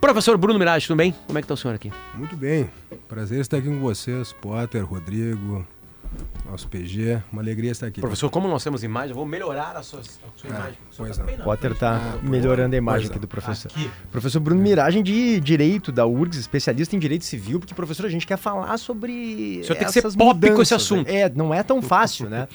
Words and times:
Professor 0.00 0.36
Bruno 0.38 0.58
Mirage, 0.58 0.86
tudo 0.86 0.96
bem? 0.96 1.14
Como 1.26 1.38
é 1.38 1.42
que 1.42 1.44
está 1.44 1.54
o 1.54 1.56
senhor 1.56 1.74
aqui? 1.74 1.92
Muito 2.14 2.36
bem. 2.36 2.70
Prazer 3.08 3.40
estar 3.40 3.56
aqui 3.58 3.66
com 3.66 3.80
vocês, 3.80 4.32
Potter, 4.32 4.84
Rodrigo, 4.84 5.66
nosso 6.50 6.66
PG. 6.68 7.20
Uma 7.30 7.42
alegria 7.42 7.70
estar 7.70 7.86
aqui. 7.86 8.00
Professor, 8.00 8.30
como 8.30 8.48
nós 8.48 8.64
temos 8.64 8.82
imagem, 8.82 9.10
eu 9.10 9.14
vou 9.16 9.26
melhorar 9.26 9.76
a 9.76 9.82
sua, 9.82 10.00
a 10.00 10.02
sua 10.02 10.50
Ah, 10.50 10.54
imagem. 10.54 10.78
pois 10.96 11.16
Tá 11.18 11.24
não. 11.24 11.44
Potter 11.44 11.74
tá 11.76 12.00
Ah, 12.14 12.18
melhorando 12.26 12.74
a 12.74 12.78
imagem 12.78 13.08
aqui 13.10 13.18
do 13.18 13.28
professor. 13.28 13.70
Aqui. 13.70 13.90
Professor 14.10 14.40
Bruno 14.40 14.60
Miragem 14.62 15.02
de 15.02 15.38
Direito 15.40 15.92
da 15.92 16.06
URGS, 16.06 16.38
especialista 16.40 16.96
em 16.96 16.98
Direito 16.98 17.24
Civil, 17.26 17.58
porque, 17.60 17.74
professor, 17.74 18.06
a 18.06 18.08
gente 18.08 18.26
quer 18.26 18.38
falar 18.38 18.76
sobre 18.78 19.58
O 19.60 19.64
senhor 19.64 19.76
tem 19.76 19.86
que 19.86 19.92
ser 19.92 20.02
pop 20.02 20.16
com 20.40 20.46
esse 20.46 20.50
mudanças, 20.50 20.72
assunto. 20.72 21.06
né? 21.06 21.20
É, 21.20 21.28
não 21.28 21.52
é 21.52 21.62
tão 21.62 21.82
fácil, 21.82 22.30
né? 22.30 22.48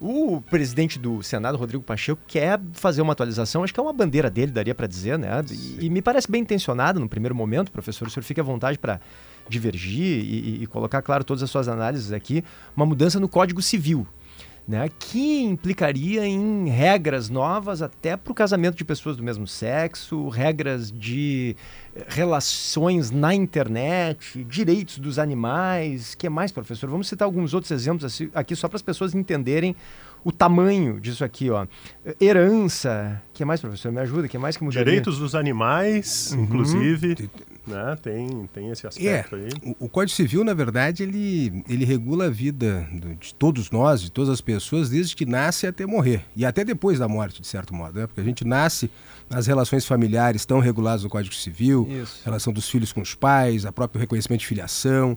O 0.00 0.40
presidente 0.42 0.98
do 0.98 1.22
Senado, 1.22 1.56
Rodrigo 1.58 1.82
Pacheco, 1.82 2.20
quer 2.26 2.60
fazer 2.72 3.02
uma 3.02 3.12
atualização, 3.12 3.62
acho 3.64 3.72
que 3.74 3.80
é 3.80 3.82
uma 3.82 3.92
bandeira 3.92 4.30
dele, 4.30 4.52
daria 4.52 4.74
para 4.74 4.86
dizer, 4.86 5.18
né? 5.18 5.44
E, 5.50 5.86
e 5.86 5.90
me 5.90 6.00
parece 6.02 6.30
bem 6.30 6.42
intencionado 6.42 7.00
no 7.00 7.08
primeiro 7.08 7.34
momento, 7.34 7.70
professor, 7.72 8.06
o 8.06 8.10
senhor 8.10 8.22
fica 8.24 8.40
à 8.40 8.44
vontade 8.44 8.78
para 8.78 9.00
divergir 9.48 10.02
e, 10.24 10.58
e- 10.60 10.62
e 10.62 10.66
colocar, 10.66 11.02
claro, 11.02 11.24
todas 11.24 11.42
as 11.42 11.50
suas 11.50 11.68
análises 11.68 12.12
aqui, 12.12 12.44
uma 12.76 12.86
mudança 12.86 13.18
no 13.20 13.28
Código 13.28 13.60
Civil. 13.62 14.06
Né, 14.68 14.88
que 14.96 15.40
implicaria 15.42 16.24
em 16.24 16.68
regras 16.68 17.28
novas 17.28 17.82
até 17.82 18.16
para 18.16 18.30
o 18.30 18.34
casamento 18.34 18.76
de 18.76 18.84
pessoas 18.84 19.16
do 19.16 19.22
mesmo 19.22 19.44
sexo, 19.44 20.28
regras 20.28 20.88
de 20.92 21.56
relações 22.06 23.10
na 23.10 23.34
internet, 23.34 24.44
direitos 24.44 24.98
dos 24.98 25.18
animais. 25.18 26.14
que 26.14 26.28
mais, 26.28 26.52
professor? 26.52 26.88
Vamos 26.88 27.08
citar 27.08 27.26
alguns 27.26 27.54
outros 27.54 27.72
exemplos 27.72 28.22
aqui 28.32 28.54
só 28.54 28.68
para 28.68 28.76
as 28.76 28.82
pessoas 28.82 29.16
entenderem 29.16 29.74
o 30.22 30.30
tamanho 30.30 31.00
disso 31.00 31.24
aqui, 31.24 31.50
ó. 31.50 31.66
Herança. 32.20 33.20
que 33.32 33.44
mais, 33.44 33.60
professor? 33.60 33.90
Me 33.90 33.98
ajuda. 34.00 34.28
que 34.28 34.38
mais 34.38 34.56
que 34.56 34.62
mudaria? 34.62 34.84
Direitos 34.84 35.18
dos 35.18 35.34
animais, 35.34 36.32
inclusive, 36.32 37.28
né? 37.66 37.96
Tem, 38.02 38.48
tem 38.52 38.70
esse 38.70 38.84
É, 38.84 38.88
aspecto 38.88 39.36
aí. 39.36 39.48
o, 39.78 39.86
o 39.86 39.88
Código 39.88 40.14
Civil, 40.16 40.42
na 40.44 40.54
verdade, 40.54 41.02
ele, 41.02 41.62
ele 41.68 41.84
regula 41.84 42.26
a 42.26 42.30
vida 42.30 42.86
do- 42.92 43.14
de 43.14 43.34
todos 43.34 43.70
nós, 43.70 44.00
de 44.02 44.10
todas 44.10 44.30
as 44.30 44.40
pessoas, 44.40 44.90
desde 44.90 45.14
que 45.14 45.24
nasce 45.24 45.66
até 45.66 45.86
morrer. 45.86 46.24
E 46.34 46.44
até 46.44 46.64
depois 46.64 46.98
da 46.98 47.06
morte, 47.08 47.40
de 47.40 47.46
certo 47.46 47.74
modo. 47.74 47.98
Né? 48.00 48.06
Porque 48.06 48.20
a 48.20 48.24
gente 48.24 48.44
nasce, 48.44 48.90
as 49.30 49.46
relações 49.46 49.86
familiares 49.86 50.42
estão 50.42 50.58
reguladas 50.60 51.04
no 51.04 51.10
Código 51.10 51.34
Civil, 51.34 51.86
Isso. 52.02 52.20
relação 52.24 52.52
dos 52.52 52.68
filhos 52.68 52.92
com 52.92 53.00
os 53.00 53.14
pais, 53.14 53.64
a 53.64 53.72
próprio 53.72 54.00
reconhecimento 54.00 54.40
de 54.40 54.46
filiação. 54.46 55.16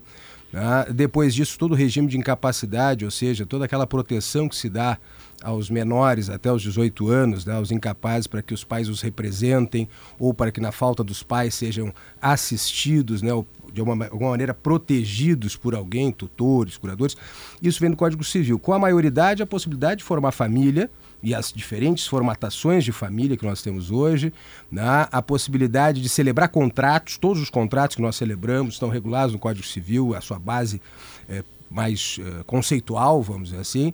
né? 0.52 0.86
Depois 0.94 1.34
disso, 1.34 1.58
todo 1.58 1.72
o 1.72 1.74
regime 1.74 2.08
de 2.08 2.16
incapacidade, 2.16 3.04
ou 3.04 3.10
seja, 3.10 3.44
toda 3.44 3.64
aquela 3.64 3.86
proteção 3.86 4.48
que 4.48 4.56
se 4.56 4.68
dá 4.70 4.96
aos 5.42 5.70
menores 5.70 6.28
até 6.28 6.50
os 6.50 6.62
18 6.62 7.08
anos, 7.08 7.44
né, 7.44 7.54
aos 7.54 7.70
incapazes, 7.70 8.26
para 8.26 8.42
que 8.42 8.54
os 8.54 8.64
pais 8.64 8.88
os 8.88 9.00
representem 9.00 9.88
ou 10.18 10.32
para 10.32 10.50
que, 10.50 10.60
na 10.60 10.72
falta 10.72 11.04
dos 11.04 11.22
pais, 11.22 11.54
sejam 11.54 11.92
assistidos, 12.20 13.22
né, 13.22 13.32
ou 13.32 13.46
de 13.72 13.80
alguma, 13.80 14.06
alguma 14.06 14.30
maneira 14.30 14.54
protegidos 14.54 15.54
por 15.54 15.74
alguém, 15.74 16.10
tutores, 16.10 16.76
curadores. 16.76 17.16
Isso 17.60 17.78
vem 17.78 17.90
do 17.90 17.96
Código 17.96 18.24
Civil. 18.24 18.58
Com 18.58 18.72
a 18.72 18.78
maioridade, 18.78 19.42
a 19.42 19.46
possibilidade 19.46 19.98
de 19.98 20.04
formar 20.04 20.32
família 20.32 20.90
e 21.22 21.34
as 21.34 21.52
diferentes 21.52 22.06
formatações 22.06 22.84
de 22.84 22.92
família 22.92 23.36
que 23.36 23.44
nós 23.44 23.60
temos 23.60 23.90
hoje, 23.90 24.32
né, 24.70 25.06
a 25.10 25.20
possibilidade 25.20 26.00
de 26.00 26.08
celebrar 26.08 26.48
contratos, 26.48 27.18
todos 27.18 27.42
os 27.42 27.50
contratos 27.50 27.96
que 27.96 28.02
nós 28.02 28.16
celebramos 28.16 28.74
estão 28.74 28.88
regulados 28.88 29.32
no 29.32 29.38
Código 29.38 29.66
Civil, 29.66 30.14
a 30.14 30.20
sua 30.20 30.38
base 30.38 30.80
é, 31.28 31.42
mais 31.70 32.18
eh, 32.20 32.42
conceitual, 32.46 33.22
vamos 33.22 33.50
dizer 33.50 33.60
assim, 33.60 33.92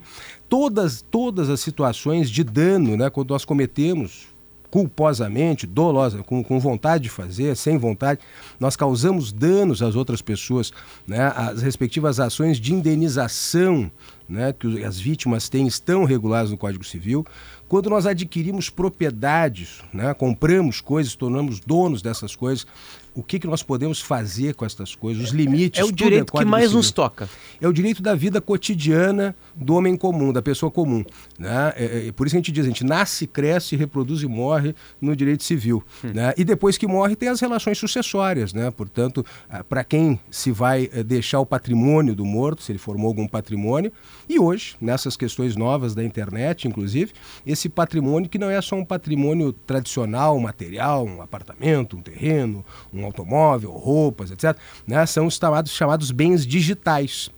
todas, 0.48 1.02
todas 1.10 1.48
as 1.48 1.60
situações 1.60 2.30
de 2.30 2.44
dano, 2.44 2.96
né, 2.96 3.10
quando 3.10 3.30
nós 3.30 3.44
cometemos 3.44 4.32
culposamente, 4.70 5.66
dolosa, 5.66 6.22
com, 6.22 6.42
com 6.42 6.58
vontade 6.58 7.04
de 7.04 7.10
fazer, 7.10 7.54
sem 7.54 7.76
vontade, 7.76 8.20
nós 8.58 8.74
causamos 8.74 9.30
danos 9.30 9.82
às 9.82 9.94
outras 9.94 10.22
pessoas, 10.22 10.72
né, 11.06 11.30
as 11.36 11.60
respectivas 11.60 12.18
ações 12.18 12.58
de 12.58 12.72
indenização 12.72 13.90
né, 14.26 14.50
que 14.52 14.82
as 14.82 14.98
vítimas 14.98 15.50
têm 15.50 15.66
estão 15.66 16.04
reguladas 16.04 16.50
no 16.50 16.56
Código 16.56 16.82
Civil. 16.82 17.26
Quando 17.72 17.88
nós 17.88 18.04
adquirimos 18.04 18.68
propriedades, 18.68 19.80
né, 19.94 20.12
compramos 20.12 20.82
coisas, 20.82 21.16
tornamos 21.16 21.58
donos 21.58 22.02
dessas 22.02 22.36
coisas, 22.36 22.66
o 23.14 23.22
que, 23.22 23.38
que 23.38 23.46
nós 23.46 23.62
podemos 23.62 24.00
fazer 24.00 24.54
com 24.54 24.64
essas 24.64 24.94
coisas, 24.94 25.24
os 25.24 25.30
limites. 25.30 25.80
É 25.80 25.84
o 25.84 25.88
tudo 25.88 25.96
direito 25.96 26.32
que 26.32 26.44
mais 26.44 26.72
nos 26.72 26.90
toca. 26.90 27.28
é 27.60 27.68
o 27.68 27.72
direito 27.72 28.02
da 28.02 28.14
vida 28.14 28.40
cotidiana 28.40 29.36
do 29.54 29.74
homem 29.74 29.96
comum, 29.96 30.32
da 30.32 30.40
pessoa 30.40 30.70
comum. 30.70 31.04
Né? 31.38 31.72
É, 31.76 32.08
é, 32.08 32.12
por 32.12 32.26
isso 32.26 32.36
a 32.36 32.38
gente 32.38 32.50
diz, 32.50 32.64
a 32.64 32.68
gente 32.68 32.84
nasce, 32.84 33.26
cresce, 33.26 33.76
reproduz 33.76 34.22
e 34.22 34.26
morre 34.26 34.74
no 35.00 35.14
direito 35.14 35.44
civil. 35.44 35.84
Né? 36.02 36.32
E 36.36 36.44
depois 36.44 36.78
que 36.78 36.86
morre 36.86 37.14
tem 37.14 37.28
as 37.28 37.40
relações 37.40 37.76
sucessórias. 37.76 38.54
Né? 38.54 38.70
Portanto, 38.70 39.24
para 39.68 39.84
quem 39.84 40.18
se 40.30 40.50
vai 40.50 40.88
eh, 40.92 41.02
deixar 41.02 41.40
o 41.40 41.46
patrimônio 41.46 42.14
do 42.14 42.24
morto, 42.24 42.62
se 42.62 42.72
ele 42.72 42.78
formou 42.78 43.08
algum 43.08 43.28
patrimônio, 43.28 43.92
e 44.28 44.38
hoje, 44.38 44.74
nessas 44.80 45.16
questões 45.16 45.54
novas 45.54 45.94
da 45.94 46.02
internet, 46.02 46.66
inclusive, 46.66 47.12
esse 47.44 47.61
patrimônio 47.68 48.28
que 48.28 48.38
não 48.38 48.50
é 48.50 48.60
só 48.60 48.76
um 48.76 48.84
patrimônio 48.84 49.52
tradicional, 49.52 50.38
material, 50.38 51.04
um 51.04 51.22
apartamento, 51.22 51.96
um 51.96 52.02
terreno, 52.02 52.64
um 52.92 53.04
automóvel, 53.04 53.70
roupas, 53.70 54.30
etc., 54.30 54.56
né? 54.86 55.04
são 55.06 55.26
os 55.26 55.36
chamados, 55.36 55.72
chamados 55.72 56.10
bens 56.10 56.46
digitais 56.46 57.30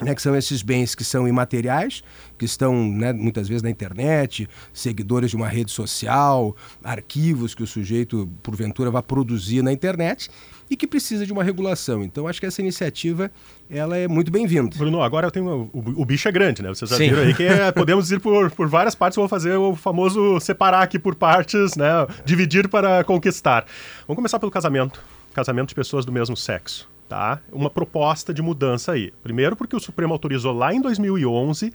né, 0.00 0.14
que 0.14 0.22
são 0.22 0.34
esses 0.36 0.62
bens 0.62 0.94
que 0.94 1.04
são 1.04 1.26
imateriais, 1.26 2.02
que 2.36 2.44
estão 2.44 2.88
né, 2.88 3.12
muitas 3.12 3.48
vezes 3.48 3.62
na 3.62 3.70
internet, 3.70 4.48
seguidores 4.72 5.30
de 5.30 5.36
uma 5.36 5.48
rede 5.48 5.70
social, 5.70 6.56
arquivos 6.82 7.54
que 7.54 7.62
o 7.62 7.66
sujeito, 7.66 8.28
porventura, 8.42 8.90
vai 8.90 9.02
produzir 9.02 9.62
na 9.62 9.72
internet 9.72 10.30
e 10.70 10.76
que 10.76 10.86
precisa 10.86 11.26
de 11.26 11.32
uma 11.32 11.42
regulação. 11.42 12.04
Então, 12.04 12.28
acho 12.28 12.38
que 12.40 12.46
essa 12.46 12.60
iniciativa 12.60 13.30
ela 13.70 13.96
é 13.96 14.06
muito 14.06 14.30
bem-vinda. 14.30 14.76
Bruno, 14.76 15.02
agora 15.02 15.26
eu 15.26 15.30
tenho. 15.30 15.70
O, 15.72 16.02
o 16.02 16.04
bicho 16.04 16.28
é 16.28 16.32
grande, 16.32 16.62
né? 16.62 16.68
Vocês 16.68 16.90
já 16.90 16.96
Sim. 16.96 17.08
viram 17.10 17.22
aí 17.22 17.34
que 17.34 17.42
é- 17.42 17.72
podemos 17.72 18.10
ir 18.12 18.20
por, 18.20 18.50
por 18.50 18.68
várias 18.68 18.94
partes. 18.94 19.16
Eu 19.16 19.22
vou 19.22 19.28
fazer 19.28 19.56
o 19.56 19.74
famoso 19.74 20.38
separar 20.40 20.82
aqui 20.82 20.98
por 20.98 21.14
partes, 21.14 21.74
né? 21.76 21.88
Dividir 22.24 22.68
para 22.68 23.02
conquistar. 23.04 23.64
Vamos 24.06 24.16
começar 24.16 24.38
pelo 24.38 24.52
casamento. 24.52 25.02
Casamento 25.34 25.68
de 25.68 25.74
pessoas 25.74 26.04
do 26.04 26.12
mesmo 26.12 26.36
sexo. 26.36 26.88
Tá? 27.08 27.40
Uma 27.50 27.70
proposta 27.70 28.34
de 28.34 28.42
mudança 28.42 28.92
aí. 28.92 29.12
Primeiro, 29.22 29.56
porque 29.56 29.74
o 29.74 29.80
Supremo 29.80 30.12
autorizou 30.12 30.52
lá 30.52 30.74
em 30.74 30.80
2011 30.80 31.72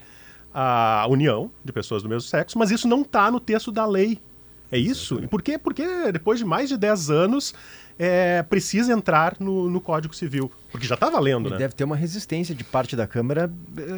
a 0.52 1.04
união 1.08 1.50
de 1.64 1.72
pessoas 1.72 2.04
do 2.04 2.08
mesmo 2.08 2.28
sexo, 2.28 2.56
mas 2.56 2.70
isso 2.70 2.86
não 2.86 3.02
está 3.02 3.30
no 3.30 3.40
texto 3.40 3.72
da 3.72 3.84
lei. 3.84 4.20
É 4.70 4.78
isso? 4.78 5.20
E 5.22 5.26
por 5.26 5.42
quê? 5.42 5.58
Porque 5.58 6.12
depois 6.12 6.38
de 6.38 6.44
mais 6.44 6.68
de 6.68 6.76
10 6.76 7.10
anos 7.10 7.54
é, 7.98 8.42
precisa 8.42 8.92
entrar 8.92 9.36
no, 9.38 9.68
no 9.68 9.80
Código 9.80 10.14
Civil. 10.14 10.50
Porque 10.70 10.86
já 10.86 10.94
está 10.96 11.08
valendo, 11.08 11.48
E 11.48 11.52
né? 11.52 11.58
deve 11.58 11.74
ter 11.74 11.84
uma 11.84 11.94
resistência 11.94 12.52
de 12.52 12.64
parte 12.64 12.96
da 12.96 13.06
Câmara 13.06 13.48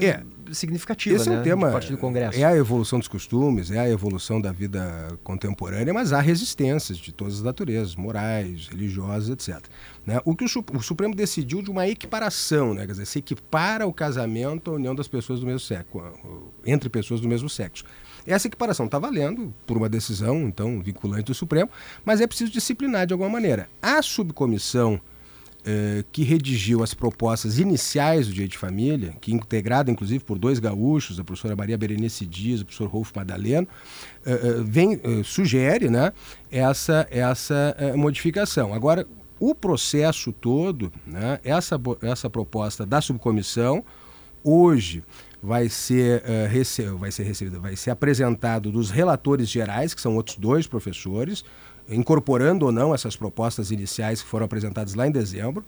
eh, 0.01 0.07
É. 0.07 0.23
significativa, 0.53 1.17
Esse 1.17 1.31
né? 1.31 1.37
é 1.37 1.39
um 1.39 1.43
tema. 1.43 1.67
De 1.69 1.73
parte 1.73 1.91
do 1.91 1.97
Congresso. 1.97 2.39
É 2.39 2.45
a 2.45 2.55
evolução 2.55 2.99
dos 2.99 3.09
costumes, 3.09 3.71
é 3.71 3.79
a 3.79 3.89
evolução 3.89 4.39
da 4.41 4.53
vida 4.53 5.17
contemporânea, 5.25 5.95
mas 5.95 6.13
há 6.13 6.21
resistências 6.21 6.99
de 6.99 7.13
todas 7.13 7.37
as 7.37 7.43
naturezas, 7.43 7.97
morais, 7.97 8.69
religiosas, 8.69 9.31
etc. 9.31 9.65
Né? 10.05 10.21
O 10.27 10.37
que 10.37 10.45
o, 10.45 10.49
o 10.75 10.83
Supremo 10.83 11.15
decidiu 11.15 11.63
de 11.63 11.71
uma 11.71 11.89
equiparação, 11.89 12.75
né? 12.75 12.83
quer 12.85 12.93
dizer, 12.93 13.07
se 13.07 13.21
equipara 13.21 13.87
o 13.87 13.93
casamento 13.93 14.71
à 14.71 14.75
união 14.75 14.95
das 14.95 15.09
pessoas 15.09 15.41
do 15.41 15.47
mesmo 15.47 15.61
sexo, 15.61 16.03
entre 16.67 16.91
pessoas 16.91 17.23
do 17.23 17.29
mesmo 17.29 17.49
sexo. 17.49 17.85
Essa 18.27 18.49
equiparação 18.49 18.87
está 18.87 18.99
valendo 18.99 19.55
por 19.65 19.77
uma 19.77 19.89
decisão, 19.89 20.49
então, 20.49 20.83
vinculante 20.83 21.27
do 21.27 21.35
Supremo, 21.35 21.71
mas 22.05 22.21
é 22.21 22.27
preciso 22.27 22.51
disciplinar 22.51 23.07
de 23.07 23.13
alguma 23.15 23.31
maneira. 23.31 23.69
A 23.87 24.03
subcomissão 24.03 25.01
eh, 25.65 26.05
que 26.11 26.25
redigiu 26.25 26.83
as 26.83 26.93
propostas 26.93 27.61
iniciais 27.61 28.27
do 28.27 28.33
Direito 28.33 28.53
de 28.53 28.59
Família, 28.59 29.15
que 29.21 29.33
integrada 29.33 29.93
inclusive 29.93 30.25
por 30.25 30.39
dois 30.41 30.59
gaúchos, 30.59 31.21
a 31.21 31.25
professora 31.25 31.55
Maria 31.55 31.79
Berenice 31.79 32.27
Dias 32.27 32.59
e 32.59 32.63
o 32.63 32.67
professor 32.67 32.89
Rolfo 32.89 33.13
Madaleno, 33.15 33.69
eh, 34.25 34.33
eh, 34.33 34.55
vem, 34.65 35.01
sugere 35.23 35.89
né, 35.89 36.13
essa, 36.51 37.07
essa 37.11 37.77
modificação. 37.95 38.75
Agora, 38.75 39.07
o 39.39 39.55
processo 39.55 40.33
todo, 40.33 40.93
né, 41.07 41.39
essa, 41.45 41.81
essa 42.03 42.29
proposta 42.29 42.85
da 42.85 43.01
subcomissão, 43.01 43.85
hoje 44.43 45.05
vai 45.41 45.69
ser, 45.69 46.25
rece- 46.51 46.91
vai 46.91 47.13
ser 47.13 47.23
recebida, 47.23 47.61
vai 47.61 47.77
ser 47.77 47.91
apresentado 47.91 48.73
dos 48.73 48.91
relatores 48.91 49.49
gerais, 49.49 49.95
que 49.95 50.01
são 50.01 50.17
outros 50.17 50.37
dois 50.39 50.67
professores, 50.67 51.45
incorporando 51.89 52.67
ou 52.67 52.73
não 52.73 52.95
essas 52.95 53.17
propostas 53.17 53.71
iniciais 53.71 54.23
que 54.23 54.29
foram 54.29 54.47
apresentadas 54.47 54.95
lá 54.95 55.07
em 55.07 55.11
dezembro. 55.11 55.65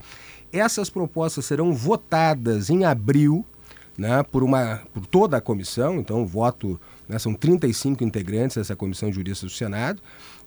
Essas 0.52 0.88
propostas 0.88 1.44
serão 1.44 1.72
votadas 1.72 2.70
em 2.70 2.84
abril, 2.84 3.44
né, 3.96 4.22
por, 4.22 4.42
uma, 4.42 4.80
por 4.94 5.04
toda 5.06 5.36
a 5.36 5.40
comissão, 5.40 5.98
então 5.98 6.22
o 6.22 6.26
voto, 6.26 6.80
né, 7.08 7.18
são 7.18 7.34
35 7.34 8.02
integrantes 8.02 8.56
dessa 8.56 8.74
comissão 8.74 9.10
de 9.10 9.16
juristas 9.16 9.50
do 9.50 9.56
Senado. 9.56 10.00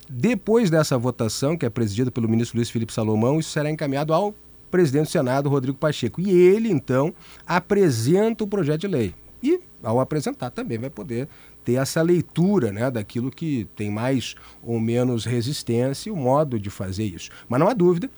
Depois 0.10 0.70
dessa 0.70 0.98
votação, 0.98 1.56
que 1.56 1.66
é 1.66 1.70
presidida 1.70 2.12
pelo 2.12 2.28
ministro 2.28 2.58
Luiz 2.58 2.70
Felipe 2.70 2.92
Salomão, 2.92 3.40
isso 3.40 3.50
será 3.50 3.70
encaminhado 3.70 4.14
ao 4.14 4.34
presidente 4.70 5.08
do 5.08 5.12
Senado, 5.12 5.50
Rodrigo 5.50 5.78
Pacheco. 5.78 6.20
E 6.22 6.32
ele, 6.32 6.70
então, 6.72 7.14
apresenta 7.46 8.44
o 8.44 8.48
projeto 8.48 8.82
de 8.82 8.88
lei. 8.88 9.14
E, 9.44 9.60
ao 9.84 10.00
apresentar, 10.00 10.50
também 10.50 10.78
vai 10.78 10.90
poder 10.90 11.28
ter 11.64 11.74
essa 11.74 12.02
leitura 12.02 12.72
né, 12.72 12.90
daquilo 12.92 13.30
que 13.32 13.68
tem 13.76 13.90
mais 13.92 14.36
ou 14.64 14.80
menos 14.80 15.26
resistência 15.26 16.10
e 16.10 16.12
o 16.12 16.16
modo 16.16 16.60
de 16.60 16.70
fazer 16.70 17.04
isso. 17.04 17.30
Mas 17.48 17.60
não 17.60 17.68
há 17.68 17.74
dúvida 17.74 18.10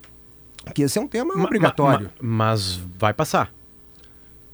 que 0.74 0.82
esse 0.82 0.98
é 0.98 1.00
um 1.02 1.06
tema 1.08 1.34
Ma- 1.36 1.44
obrigatório. 1.44 2.10
ma- 2.20 2.28
ma- 2.28 2.46
mas 2.46 2.80
vai 2.98 3.12
passar. 3.12 3.52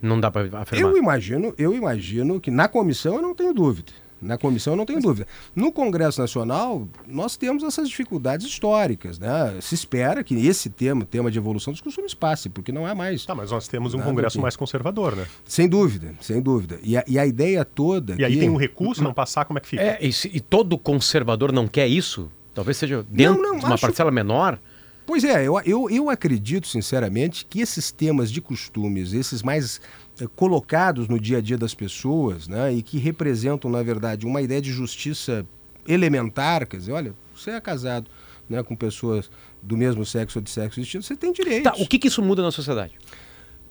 Não 0.03 0.19
dá 0.19 0.31
para 0.31 0.43
afirmar. 0.61 0.91
Eu 0.91 0.97
imagino, 0.97 1.55
eu 1.59 1.75
imagino 1.75 2.41
que 2.41 2.51
na 2.51 2.67
comissão 2.69 3.17
eu 3.17 3.23
não 3.23 3.35
tenho 3.35 3.53
dúvida. 3.53 3.93
Na 4.21 4.37
comissão 4.37 4.73
eu 4.73 4.77
não 4.77 4.85
tenho 4.87 5.01
dúvida. 5.01 5.27
No 5.55 5.73
Congresso 5.73 6.21
Nacional, 6.21 6.87
nós 7.07 7.37
temos 7.37 7.63
essas 7.63 7.89
dificuldades 7.89 8.47
históricas. 8.47 9.19
Né? 9.19 9.57
Se 9.61 9.75
espera 9.75 10.23
que 10.23 10.35
esse 10.47 10.69
tema, 10.69 11.03
o 11.03 11.07
tema 11.07 11.31
de 11.31 11.39
evolução 11.39 11.73
dos 11.73 11.81
costumes, 11.81 12.13
passe, 12.15 12.49
porque 12.49 12.71
não 12.73 12.85
há 12.87 12.95
mais. 12.95 13.25
Tá, 13.25 13.35
mas 13.35 13.51
nós 13.51 13.67
temos 13.69 13.95
um 13.95 14.01
Congresso 14.01 14.37
aqui. 14.39 14.43
mais 14.43 14.57
conservador, 14.57 15.17
né? 15.17 15.27
Sem 15.45 15.69
dúvida, 15.69 16.15
sem 16.21 16.41
dúvida. 16.41 16.79
E 16.83 16.97
a, 16.97 17.05
e 17.07 17.19
a 17.19 17.27
ideia 17.27 17.65
toda. 17.65 18.15
E 18.19 18.25
aí 18.25 18.33
aqui- 18.33 18.41
tem 18.41 18.51
um 18.51 18.57
recurso, 18.57 19.03
não 19.03 19.15
passar, 19.15 19.45
como 19.45 19.59
é 19.59 19.63
que 19.63 19.69
fica? 19.69 19.83
É, 19.83 19.99
e, 20.01 20.13
se- 20.13 20.31
e 20.33 20.41
todo 20.41 20.77
conservador 20.77 21.53
não 21.53 21.67
quer 21.67 21.87
isso? 21.89 22.31
Talvez 22.55 22.77
seja 22.77 23.05
dentro 23.09 23.41
não, 23.41 23.57
de 23.59 23.65
uma 23.65 23.75
acho- 23.75 23.81
parcela 23.87 24.11
menor. 24.11 24.59
Pois 25.07 25.25
é, 25.25 25.45
eu, 25.45 25.61
eu, 25.65 25.91
eu 25.91 26.09
acredito, 26.11 26.69
sinceramente, 26.69 27.45
que 27.49 27.61
esses 27.61 27.91
temas 27.91 28.31
de 28.31 28.41
costumes, 28.41 29.13
esses 29.13 29.43
mais 29.43 29.81
colocados 30.29 31.09
no 31.09 31.19
dia 31.19 31.39
a 31.39 31.41
dia 31.41 31.57
das 31.57 31.75
pessoas, 31.75 32.49
né, 32.49 32.73
e 32.73 32.83
que 32.83 32.99
representam, 32.99 33.71
na 33.71 33.83
verdade, 33.83 34.27
uma 34.27 34.43
ideia 34.43 34.61
de 34.61 34.71
justiça 34.71 35.47
elementar, 35.87 36.67
quer 36.67 36.77
dizer, 36.77 36.93
olha, 36.93 37.15
você 37.35 37.51
é 37.51 37.61
casado 37.61 38.11
né, 38.49 38.63
com 38.63 38.75
pessoas 38.77 39.31
do 39.63 39.77
mesmo 39.77 40.05
sexo 40.05 40.39
ou 40.39 40.43
de 40.43 40.51
sexo 40.51 40.81
distinto, 40.81 41.05
você 41.05 41.17
tem 41.17 41.33
direitos. 41.33 41.65
Tá, 41.65 41.83
o 41.83 41.87
que, 41.87 41.99
que 41.99 42.09
isso 42.09 42.23
muda 42.23 42.43
na 42.43 42.51
sociedade? 42.51 42.95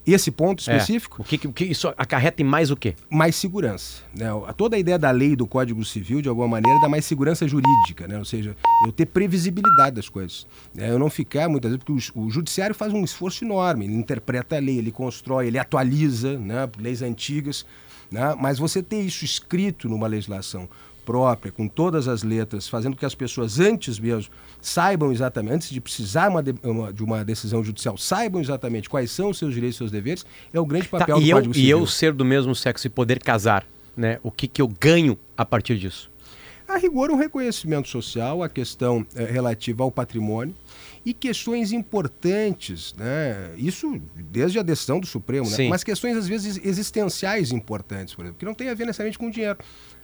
Esse 0.06 0.30
ponto 0.30 0.60
É, 0.68 0.76
específico, 0.76 1.20
o 1.20 1.24
que, 1.24 1.36
que- 1.38 1.46
o 1.46 1.52
que 1.52 1.64
isso 1.64 1.86
acarreta 1.96 2.40
em 2.42 2.44
mais 2.44 2.70
o 2.70 2.76
quê? 2.76 2.94
mais 3.10 3.36
segurança. 3.36 4.02
Né? 4.16 4.26
Toda 4.56 4.74
a 4.76 4.78
ideia 4.78 4.98
da 4.98 5.10
lei 5.10 5.36
do 5.36 5.46
Código 5.46 5.84
Civil, 5.84 6.22
de 6.22 6.28
alguma 6.28 6.48
maneira, 6.48 6.80
dá 6.80 6.88
mais 6.88 7.04
segurança 7.04 7.46
jurídica, 7.46 8.08
né? 8.08 8.18
ou 8.18 8.24
seja, 8.24 8.56
eu 8.86 8.92
ter 8.92 9.06
previsibilidade 9.06 9.96
das 9.96 10.08
coisas. 10.08 10.46
né? 10.74 10.90
Eu 10.90 10.98
não 10.98 11.10
ficar, 11.10 11.48
muitas 11.48 11.70
vezes, 11.70 11.84
porque 11.84 12.10
o, 12.18 12.22
o 12.22 12.30
judiciário 12.30 12.74
faz 12.74 12.92
um 12.92 13.04
esforço 13.04 13.44
enorme, 13.44 13.84
ele 13.84 13.94
interpreta 13.94 14.56
a 14.56 14.58
lei, 14.58 14.78
ele 14.78 14.90
constrói, 14.90 15.46
ele 15.48 15.58
atualiza 15.58 16.38
né? 16.38 16.68
leis 16.78 17.02
antigas, 17.02 17.64
né? 18.10 18.34
mas 18.40 18.58
você 18.58 18.82
ter 18.82 19.00
isso 19.02 19.24
escrito 19.24 19.88
numa 19.88 20.06
legislação 20.06 20.68
própria, 21.10 21.50
com 21.50 21.66
todas 21.66 22.06
as 22.06 22.22
letras, 22.22 22.68
fazendo 22.68 22.96
que 22.96 23.04
as 23.04 23.16
pessoas 23.16 23.58
antes 23.58 23.98
mesmo 23.98 24.30
saibam 24.60 25.10
exatamente, 25.10 25.54
antes 25.54 25.70
de 25.70 25.80
precisar 25.80 26.28
uma 26.30 26.40
de, 26.40 26.54
uma- 26.62 26.92
de 26.92 27.02
uma 27.02 27.24
decisão 27.24 27.64
judicial, 27.64 27.96
saibam 27.98 28.40
exatamente 28.40 28.88
quais 28.88 29.10
são 29.10 29.30
os 29.30 29.38
seus 29.38 29.52
direitos 29.52 29.74
e 29.76 29.78
seus 29.78 29.90
deveres, 29.90 30.24
é 30.52 30.60
o 30.60 30.64
grande 30.64 30.86
Tá, 30.88 30.98
papel 30.98 31.16
do 31.18 31.22
e, 31.26 31.30
eu, 31.30 31.36
Código 31.38 31.52
e 31.52 31.56
Civil. 31.56 31.78
eu 31.80 31.86
ser 31.86 32.12
do 32.12 32.24
mesmo 32.24 32.54
sexo 32.54 32.86
e 32.86 32.90
poder 32.90 33.20
casar, 33.20 33.66
né? 33.96 34.20
O 34.22 34.30
que, 34.30 34.46
que 34.46 34.62
eu 34.62 34.68
ganho 34.68 35.18
a 35.36 35.44
partir 35.44 35.76
disso? 35.78 36.08
A 36.68 36.76
rigor, 36.78 37.10
um 37.10 37.16
reconhecimento 37.16 37.88
social, 37.88 38.44
a 38.44 38.48
questão 38.48 39.04
eh, 39.16 39.24
relativa 39.24 39.82
ao 39.82 39.90
patrimônio 39.90 40.54
e 41.04 41.12
questões 41.12 41.72
importantes, 41.72 42.94
né? 42.96 43.50
Isso 43.56 44.00
desde 44.14 44.58
a 44.60 44.62
decisão 44.62 45.00
do 45.00 45.06
Supremo, 45.06 45.50
né? 45.50 45.68
Mas 45.68 45.82
questões 45.82 46.16
às 46.16 46.28
vezes 46.28 46.60
existenciais 46.64 47.50
importantes, 47.50 48.14
por 48.14 48.24
exemplo, 48.24 48.38
que 48.38 48.44
não 48.44 48.54
tem 48.54 48.68
a 48.68 48.74
ver 48.74 48.84
necessariamente 48.86 49.18
com 49.18 49.28
dinheiro, 49.30 49.58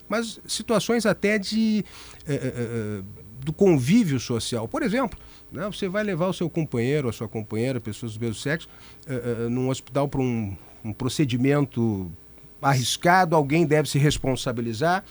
mas 0.09 0.39
situações 0.47 1.05
até 1.05 1.37
de 1.37 1.83
eh, 2.27 2.53
eh, 2.55 3.01
do 3.43 3.53
convívio 3.53 4.19
social. 4.19 4.67
Por 4.67 4.83
exemplo, 4.83 5.17
né? 5.51 5.65
você 5.67 5.87
vai 5.87 6.03
levar 6.03 6.27
o 6.27 6.33
seu 6.33 6.49
companheiro, 6.49 7.07
a 7.09 7.13
sua 7.13 7.27
companheira, 7.27 7.79
pessoas 7.79 8.13
do 8.15 8.19
mesmo 8.19 8.35
sexo, 8.35 8.67
eh, 9.07 9.47
num 9.49 9.69
hospital 9.69 10.07
para 10.07 10.19
um, 10.21 10.55
um 10.83 10.91
procedimento 10.93 12.11
arriscado, 12.61 13.35
alguém 13.35 13.65
deve 13.65 13.87
se 13.89 13.97
responsabilizar 13.99 15.03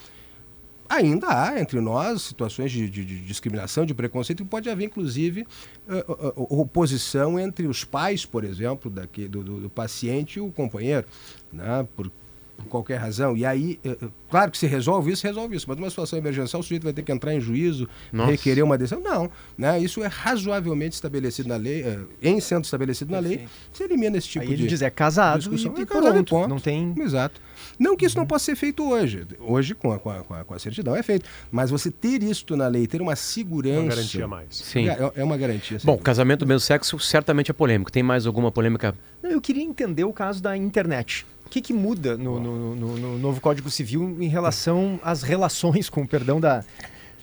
ainda 0.88 1.26
há 1.28 1.60
entre 1.60 1.80
nós 1.80 2.22
situações 2.22 2.70
de, 2.70 2.88
de- 2.88 3.04
de 3.04 3.20
discriminação, 3.22 3.84
de 3.84 3.92
preconceito, 3.92 4.42
e 4.42 4.46
pode 4.46 4.68
haver, 4.70 4.84
inclusive, 4.84 5.44
eh, 5.88 6.04
eh, 6.08 6.32
oposição 6.36 7.40
entre 7.40 7.66
os 7.66 7.82
pais, 7.84 8.24
por 8.24 8.44
exemplo, 8.44 8.88
daqui, 8.90 9.26
do, 9.26 9.42
do- 9.42 9.60
do 9.62 9.70
paciente 9.70 10.36
e 10.36 10.40
o 10.40 10.50
companheiro, 10.52 11.04
né, 11.52 11.86
por, 11.96 12.10
por 12.56 12.66
qualquer 12.66 12.96
razão. 12.96 13.36
E 13.36 13.44
aí, 13.44 13.78
eh, 13.84 13.96
eh, 14.00 14.08
claro 14.30 14.50
que 14.50 14.58
se 14.58 14.66
resolve 14.66 15.12
isso, 15.12 15.26
resolve 15.26 15.56
isso, 15.56 15.66
mas 15.68 15.76
numa 15.76 15.90
situação 15.90 16.18
emergencial 16.18 16.60
o 16.60 16.62
sujeito 16.62 16.84
vai 16.84 16.92
ter 16.92 17.02
que 17.02 17.12
entrar 17.12 17.34
em 17.34 17.40
juízo, 17.40 17.88
Nossa. 18.12 18.30
requerer 18.30 18.64
uma 18.64 18.76
decisão. 18.78 19.00
Não, 19.02 19.30
né, 19.56 19.78
isso 19.78 20.02
é 20.02 20.06
razoavelmente 20.06 20.94
estabelecido 20.94 21.48
na 21.48 21.56
lei, 21.56 21.82
eh, 21.82 21.98
em 22.22 22.40
sendo 22.40 22.64
estabelecido 22.64 23.10
na 23.12 23.18
lei, 23.18 23.46
se 23.72 23.82
elimina 23.84 24.16
esse 24.18 24.28
tipo 24.28 24.44
Aí 24.44 24.52
ele 24.52 24.62
de 24.62 24.68
diz, 24.68 24.82
é 24.82 24.90
casado 24.90 25.38
discussão. 25.40 25.74
e, 25.76 25.80
e 25.80 25.82
É 25.82 25.86
casado 25.86 26.12
pronto. 26.12 26.28
ponto. 26.30 26.48
Não 26.48 26.58
tem... 26.58 26.94
Exato. 26.98 27.40
Não 27.78 27.94
que 27.96 28.06
isso 28.06 28.16
não 28.16 28.26
possa 28.26 28.46
ser 28.46 28.56
feito 28.56 28.82
hoje. 28.88 29.26
Hoje, 29.38 29.74
com 29.74 29.92
a, 29.92 29.98
com 29.98 30.10
a, 30.10 30.44
com 30.44 30.54
a- 30.54 30.58
certidão, 30.58 30.96
é 30.96 31.02
feito. 31.02 31.28
Mas 31.52 31.68
você 31.70 31.90
ter 31.90 32.22
isto 32.22 32.56
na 32.56 32.68
lei, 32.68 32.86
ter 32.86 33.02
uma 33.02 33.14
segurança. 33.16 33.80
Uma 33.82 33.88
garantia 33.90 34.26
mais. 34.28 34.46
Sim. 34.56 34.88
É, 34.88 35.12
é 35.16 35.22
uma 35.24 35.36
garantia. 35.36 35.78
Bom, 35.84 35.92
dúvida. 35.92 36.04
casamento 36.04 36.40
do 36.40 36.46
mesmo 36.48 36.60
sexo 36.60 36.98
certamente 36.98 37.50
é 37.50 37.54
polêmico. 37.54 37.92
Tem 37.92 38.02
mais 38.02 38.26
alguma 38.26 38.50
polêmica? 38.50 38.94
Não, 39.22 39.30
Eu 39.30 39.40
queria 39.42 39.62
entender 39.62 40.04
o 40.04 40.12
caso 40.12 40.42
da 40.42 40.56
internet. 40.56 41.26
O 41.46 41.48
que, 41.48 41.60
que 41.60 41.72
muda 41.72 42.16
no, 42.16 42.40
no- 42.40 42.74
no- 42.74 42.96
no 42.96 43.18
novo 43.18 43.40
Código 43.40 43.70
Civil 43.70 44.16
em 44.20 44.28
relação 44.28 44.98
às 45.02 45.22
relações, 45.22 45.88
com 45.88 46.02
o 46.02 46.08
perdão 46.08 46.40
da, 46.40 46.64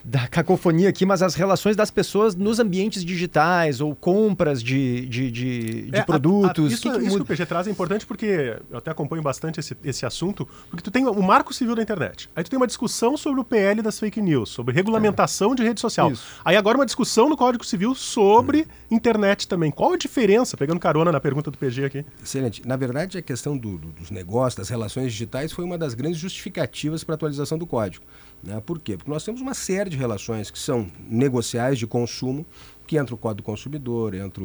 da 0.03 0.27
cacofonia 0.27 0.89
aqui, 0.89 1.05
mas 1.05 1.21
as 1.21 1.33
relações 1.33 1.77
das 1.77 1.89
pessoas 1.89 2.35
nos 2.35 2.59
ambientes 2.59 3.05
digitais 3.05 3.79
ou 3.79 3.95
compras 3.95 4.61
de, 4.61 5.05
de, 5.07 5.31
de, 5.31 5.81
de 5.83 5.95
É, 5.95 5.99
a- 5.99 6.03
produtos? 6.03 6.65
a- 6.65 6.73
isso, 6.73 6.81
que 6.91 6.99
que 6.99 7.05
isso 7.07 7.15
que 7.15 7.21
o 7.21 7.25
PG 7.25 7.45
traz 7.45 7.67
é 7.67 7.71
importante 7.71 8.05
porque 8.05 8.57
eu 8.69 8.77
até 8.79 8.91
acompanho 8.91 9.21
bastante 9.23 9.61
esse, 9.61 9.77
esse 9.81 10.05
assunto, 10.05 10.45
porque 10.69 10.83
tu 10.83 10.91
tem 10.91 11.07
o 11.07 11.21
marco 11.23 11.53
civil 11.53 11.73
da 11.73 11.81
internet. 11.81 12.29
Aí 12.35 12.43
tu 12.43 12.49
tem 12.49 12.57
uma 12.57 12.67
discussão 12.67 13.15
sobre 13.15 13.39
o 13.39 13.45
PL 13.45 13.81
das 13.81 13.97
fake 13.97 14.21
news, 14.21 14.49
sobre 14.49 14.73
regulamentação 14.75 15.55
de 15.55 15.63
rede 15.63 15.79
social. 15.79 16.11
Isso. 16.11 16.25
Aí 16.43 16.57
agora 16.57 16.77
uma 16.77 16.85
discussão 16.85 17.29
no 17.29 17.37
Código 17.37 17.63
Civil 17.65 17.95
sobre 17.95 18.67
internet 18.91 19.47
também. 19.47 19.71
Qual 19.71 19.93
a 19.93 19.97
diferença, 19.97 20.57
pegando 20.57 20.79
carona 20.81 21.13
na 21.13 21.19
pergunta 21.21 21.49
do 21.49 21.57
PG 21.57 21.85
aqui? 21.85 22.05
Excelente. 22.21 22.61
Na 22.67 22.75
verdade, 22.75 23.17
a 23.17 23.21
questão 23.21 23.57
do- 23.57 23.77
do- 23.77 23.91
dos 23.93 24.11
negócios, 24.11 24.55
das 24.57 24.67
relações 24.69 25.13
digitais, 25.13 25.53
foi 25.53 25.63
uma 25.63 25.77
das 25.77 25.93
grandes 25.93 26.19
justificativas 26.19 27.03
para 27.05 27.13
a 27.13 27.15
atualização 27.15 27.57
do 27.57 27.65
código. 27.65 28.03
Né? 28.43 28.61
Por 28.65 28.79
quê? 28.79 28.97
Porque 28.97 29.09
nós 29.09 29.23
temos 29.23 29.39
uma 29.39 29.53
série 29.53 29.89
de 29.89 29.95
relações 29.95 30.51
que 30.51 30.59
são 30.59 30.87
negociais 31.07 31.79
de 31.79 31.87
consumo, 31.87 32.45
que 32.85 32.97
entra 32.97 33.15
o 33.15 33.17
Código 33.17 33.41
do 33.41 33.45
Consumidor, 33.45 34.13
entra 34.13 34.43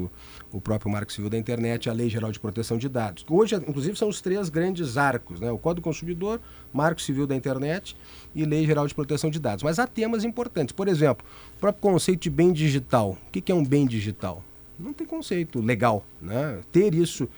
o, 0.52 0.60
próprio 0.60 0.90
Marco 0.90 1.12
Civil 1.12 1.28
da 1.28 1.36
Internet, 1.36 1.90
a 1.90 1.92
Lei 1.92 2.08
Geral 2.08 2.30
de 2.30 2.38
Proteção 2.38 2.78
de 2.78 2.88
Dados. 2.88 3.26
Hoje, 3.28 3.56
inclusive, 3.56 3.98
são 3.98 4.08
os 4.08 4.20
três 4.20 4.48
grandes 4.48 4.96
arcos, 4.96 5.40
né? 5.40 5.50
o 5.50 5.58
Código 5.58 5.80
do 5.80 5.84
Consumidor, 5.84 6.40
Marco 6.72 7.02
Civil 7.02 7.26
da 7.26 7.34
Internet 7.34 7.96
e 8.34 8.44
Lei 8.44 8.64
Geral 8.64 8.86
de 8.86 8.94
Proteção 8.94 9.28
de 9.28 9.40
Dados. 9.40 9.64
Mas 9.64 9.80
há 9.80 9.86
temas 9.88 10.22
importantes. 10.22 10.72
Por 10.72 10.86
exemplo, 10.86 11.26
o 11.56 11.60
próprio 11.60 11.82
conceito 11.82 12.20
de 12.20 12.30
bem 12.30 12.52
digital. 12.52 13.18
O 13.26 13.30
que 13.32 13.50
é 13.50 13.54
um 13.54 13.64
bem 13.64 13.84
digital? 13.84 14.44
Não 14.78 14.92
tem 14.92 15.04
conceito 15.04 15.60
legal. 15.60 16.04
Né? 16.22 16.60
Ter 16.70 16.94
isso 16.94 17.28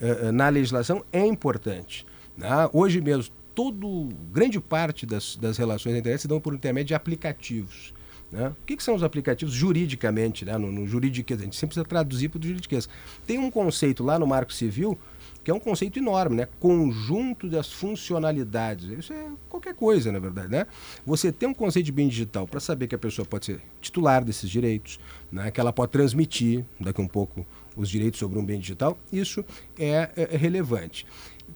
eh, 0.00 0.32
na 0.32 0.48
legislação 0.48 1.04
é 1.12 1.24
importante. 1.26 2.06
né? 2.36 2.48
Hoje 2.72 3.02
mesmo, 3.02 3.34
todo, 3.56 4.10
grande 4.30 4.60
parte 4.60 5.06
das, 5.06 5.34
das 5.34 5.56
relações 5.56 5.94
na 5.94 5.98
internet 6.00 6.20
se 6.20 6.28
dão 6.28 6.38
por 6.38 6.52
intermédio 6.54 6.88
de 6.88 6.94
aplicativos. 6.94 7.94
né? 8.30 8.48
O 8.50 8.66
que, 8.66 8.76
que 8.76 8.82
são 8.82 8.94
os 8.94 9.02
aplicativos 9.02 9.54
juridicamente? 9.54 10.44
Né? 10.44 10.56
No, 10.58 10.70
no 10.70 10.86
juridiquês, 10.86 11.40
a 11.40 11.44
gente 11.44 11.56
sempre 11.56 11.68
precisa 11.68 11.84
traduzir 11.86 12.28
para 12.28 12.38
o 12.38 12.42
juridiquês. 12.42 12.86
Tem 13.26 13.38
um 13.38 13.50
conceito 13.50 14.04
lá 14.04 14.18
no 14.18 14.26
Marco 14.26 14.52
Civil 14.52 14.98
que 15.42 15.50
é 15.50 15.54
um 15.54 15.60
conceito 15.60 15.96
enorme, 16.00 16.34
né? 16.34 16.48
Conjunto 16.58 17.48
das 17.48 17.72
funcionalidades. 17.72 18.88
Isso 18.98 19.12
é 19.12 19.28
qualquer 19.48 19.74
coisa, 19.76 20.10
na 20.10 20.18
verdade, 20.18 20.48
né? 20.50 20.66
Você 21.06 21.30
tem 21.30 21.48
um 21.48 21.54
conceito 21.54 21.86
de 21.86 21.92
bem 21.92 22.08
digital 22.08 22.48
para 22.48 22.58
saber 22.58 22.88
que 22.88 22.96
a 22.96 22.98
pessoa 22.98 23.24
pode 23.24 23.46
ser 23.46 23.60
titular 23.80 24.24
desses 24.24 24.50
direitos, 24.50 24.98
né? 25.30 25.52
Que 25.52 25.60
ela 25.60 25.72
pode 25.72 25.92
transmitir 25.92 26.64
daqui 26.80 27.00
um 27.00 27.06
pouco 27.06 27.46
os 27.76 27.88
direitos 27.88 28.18
sobre 28.18 28.36
um 28.40 28.44
bem 28.44 28.58
digital. 28.58 28.98
Isso 29.12 29.44
é, 29.78 30.10
é- 30.16 30.34
é 30.34 30.36
relevante. 30.36 31.06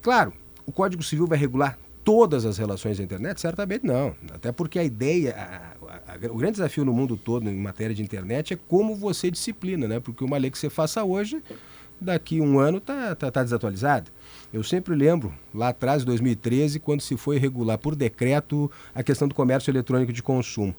Claro, 0.01 0.33
o 0.65 0.71
Código 0.71 1.03
Civil 1.03 1.27
vai 1.27 1.37
regular 1.37 1.77
todas 2.11 2.45
as 2.45 2.59
relações 2.59 2.99
da 2.99 3.05
internet? 3.05 3.41
Certamente 3.41 3.87
não. 3.87 4.17
Até 4.35 4.51
porque 4.51 4.81
a 4.81 4.85
ideia, 4.85 5.33
a- 5.37 5.93
a- 5.95 6.15
a- 6.15 6.33
o 6.33 6.37
grande 6.37 6.55
desafio 6.55 6.85
no 6.85 6.93
mundo 6.93 7.17
todo 7.17 7.49
em 7.49 7.57
matéria 7.57 7.95
de 7.95 8.03
internet 8.03 8.55
é 8.55 8.59
como 8.67 8.97
você 8.97 9.31
disciplina, 9.31 9.87
né? 9.87 10.01
Porque 10.01 10.25
uma 10.25 10.37
lei 10.37 10.51
que 10.51 10.59
você 10.59 10.69
faça 10.69 11.05
hoje, 11.05 11.41
daqui 12.01 12.41
um 12.41 12.59
ano 12.59 12.79
está 12.79 13.15
tá, 13.15 13.31
tá 13.31 13.43
desatualizada. 13.45 14.11
Eu 14.53 14.65
sempre 14.65 14.93
lembro, 14.97 15.33
lá 15.55 15.69
atrás, 15.69 16.03
em 16.03 16.07
2013, 16.07 16.81
quando 16.81 17.01
se 17.01 17.17
foi 17.17 17.39
regular 17.39 17.79
por 17.79 17.95
decreto 17.95 18.69
a 18.93 19.05
questão 19.05 19.29
do 19.29 19.35
comércio 19.35 19.71
eletrônico 19.71 20.13
de 20.13 20.23
consumo. 20.23 20.75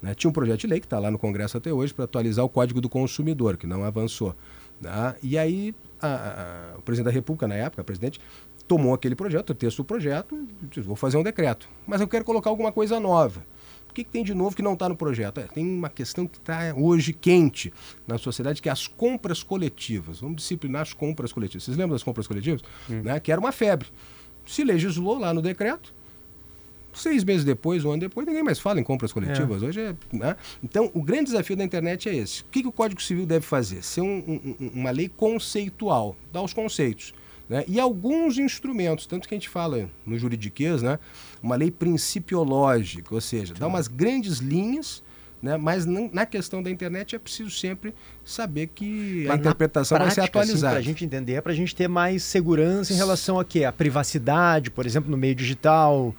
né? 0.00 0.14
Tinha 0.14 0.30
um 0.30 0.32
projeto 0.32 0.60
de 0.60 0.68
lei 0.68 0.78
que 0.78 0.86
está 0.86 1.00
lá 1.00 1.10
no 1.10 1.18
Congresso 1.18 1.56
até 1.56 1.72
hoje 1.72 1.92
para 1.92 2.04
atualizar 2.04 2.44
o 2.44 2.48
Código 2.48 2.80
do 2.80 2.88
Consumidor, 2.88 3.56
que 3.56 3.66
não 3.66 3.82
avançou. 3.82 4.32
né? 4.80 5.16
E 5.20 5.36
aí 5.36 5.74
a- 6.00 6.06
a- 6.74 6.78
o 6.78 6.82
presidente 6.82 7.06
da 7.06 7.10
República, 7.10 7.48
na 7.48 7.56
época, 7.56 7.82
presidente, 7.82 8.20
tomou 8.68 8.94
aquele 8.94 9.16
projeto, 9.16 9.50
o 9.50 9.54
texto 9.54 9.78
do 9.78 9.84
projeto, 9.84 10.46
vou 10.84 10.94
fazer 10.94 11.16
um 11.16 11.22
decreto. 11.22 11.68
Mas 11.86 12.00
eu 12.00 12.06
quero 12.06 12.24
colocar 12.24 12.50
alguma 12.50 12.70
coisa 12.70 13.00
nova. 13.00 13.44
O 13.90 13.94
que, 13.94 14.04
que 14.04 14.10
tem 14.10 14.22
de 14.22 14.34
novo 14.34 14.54
que 14.54 14.62
não 14.62 14.74
está 14.74 14.88
no 14.88 14.94
projeto? 14.94 15.40
É, 15.40 15.44
tem 15.44 15.66
uma 15.66 15.88
questão 15.88 16.26
que 16.26 16.36
está 16.36 16.74
hoje 16.76 17.12
quente 17.12 17.72
na 18.06 18.18
sociedade, 18.18 18.60
que 18.60 18.68
é 18.68 18.72
as 18.72 18.86
compras 18.86 19.42
coletivas. 19.42 20.20
Vamos 20.20 20.36
disciplinar 20.36 20.82
as 20.82 20.92
compras 20.92 21.32
coletivas. 21.32 21.64
Vocês 21.64 21.76
lembram 21.76 21.94
das 21.94 22.02
compras 22.02 22.26
coletivas? 22.26 22.62
Né? 22.88 23.18
Que 23.18 23.32
era 23.32 23.40
uma 23.40 23.50
febre. 23.50 23.88
Se 24.46 24.62
legislou 24.62 25.18
lá 25.18 25.32
no 25.32 25.42
decreto, 25.42 25.92
Seis 26.98 27.22
meses 27.22 27.44
depois, 27.44 27.84
um 27.84 27.92
ano 27.92 28.00
depois, 28.00 28.26
ninguém 28.26 28.42
mais 28.42 28.58
fala 28.58 28.80
em 28.80 28.82
compras 28.82 29.12
coletivas. 29.12 29.62
Hoje 29.62 29.80
é. 29.80 29.94
Né? 30.12 30.36
Então, 30.62 30.90
o 30.94 31.02
grande 31.02 31.26
desafio 31.26 31.56
da 31.56 31.62
internet 31.62 32.08
é 32.08 32.16
esse. 32.16 32.42
O 32.42 32.46
que, 32.46 32.62
que 32.62 32.68
o 32.68 32.72
Código 32.72 33.00
Civil 33.00 33.24
deve 33.24 33.46
fazer? 33.46 33.82
Ser 33.84 34.00
um, 34.00 34.18
um, 34.58 34.70
uma 34.74 34.90
lei 34.90 35.08
conceitual, 35.08 36.16
dar 36.32 36.42
os 36.42 36.52
conceitos. 36.52 37.14
Né? 37.48 37.64
E 37.66 37.80
alguns 37.80 38.38
instrumentos, 38.38 39.06
tanto 39.06 39.26
que 39.26 39.34
a 39.34 39.36
gente 39.36 39.48
fala 39.48 39.88
no 40.04 40.18
juridiquês, 40.18 40.82
né? 40.82 40.98
uma 41.42 41.56
lei 41.56 41.70
principiológica, 41.70 43.14
ou 43.14 43.20
seja, 43.20 43.54
dá 43.54 43.66
umas 43.66 43.88
grandes 43.88 44.38
linhas 44.38 45.02
né? 45.40 45.56
Mas 45.56 45.86
não, 45.86 46.10
na 46.12 46.26
questão 46.26 46.62
da 46.62 46.70
internet 46.70 47.14
é 47.14 47.18
preciso 47.18 47.50
sempre 47.50 47.94
saber 48.24 48.68
que 48.68 49.24
Mas 49.26 49.36
a 49.36 49.40
interpretação 49.40 49.96
prática, 49.96 50.20
vai 50.20 50.26
ser 50.26 50.30
atualizada. 50.30 50.72
Para 50.72 50.80
a 50.80 50.82
gente 50.82 51.04
entender, 51.04 51.34
é 51.34 51.40
para 51.40 51.52
a 51.52 51.54
gente 51.54 51.74
ter 51.74 51.88
mais 51.88 52.22
segurança 52.24 52.92
em 52.92 52.96
relação 52.96 53.38
a 53.38 53.44
quê? 53.44 53.64
A 53.64 53.72
privacidade, 53.72 54.70
por 54.70 54.84
exemplo, 54.84 55.10
no 55.10 55.16
meio 55.16 55.34
digital, 55.34 56.14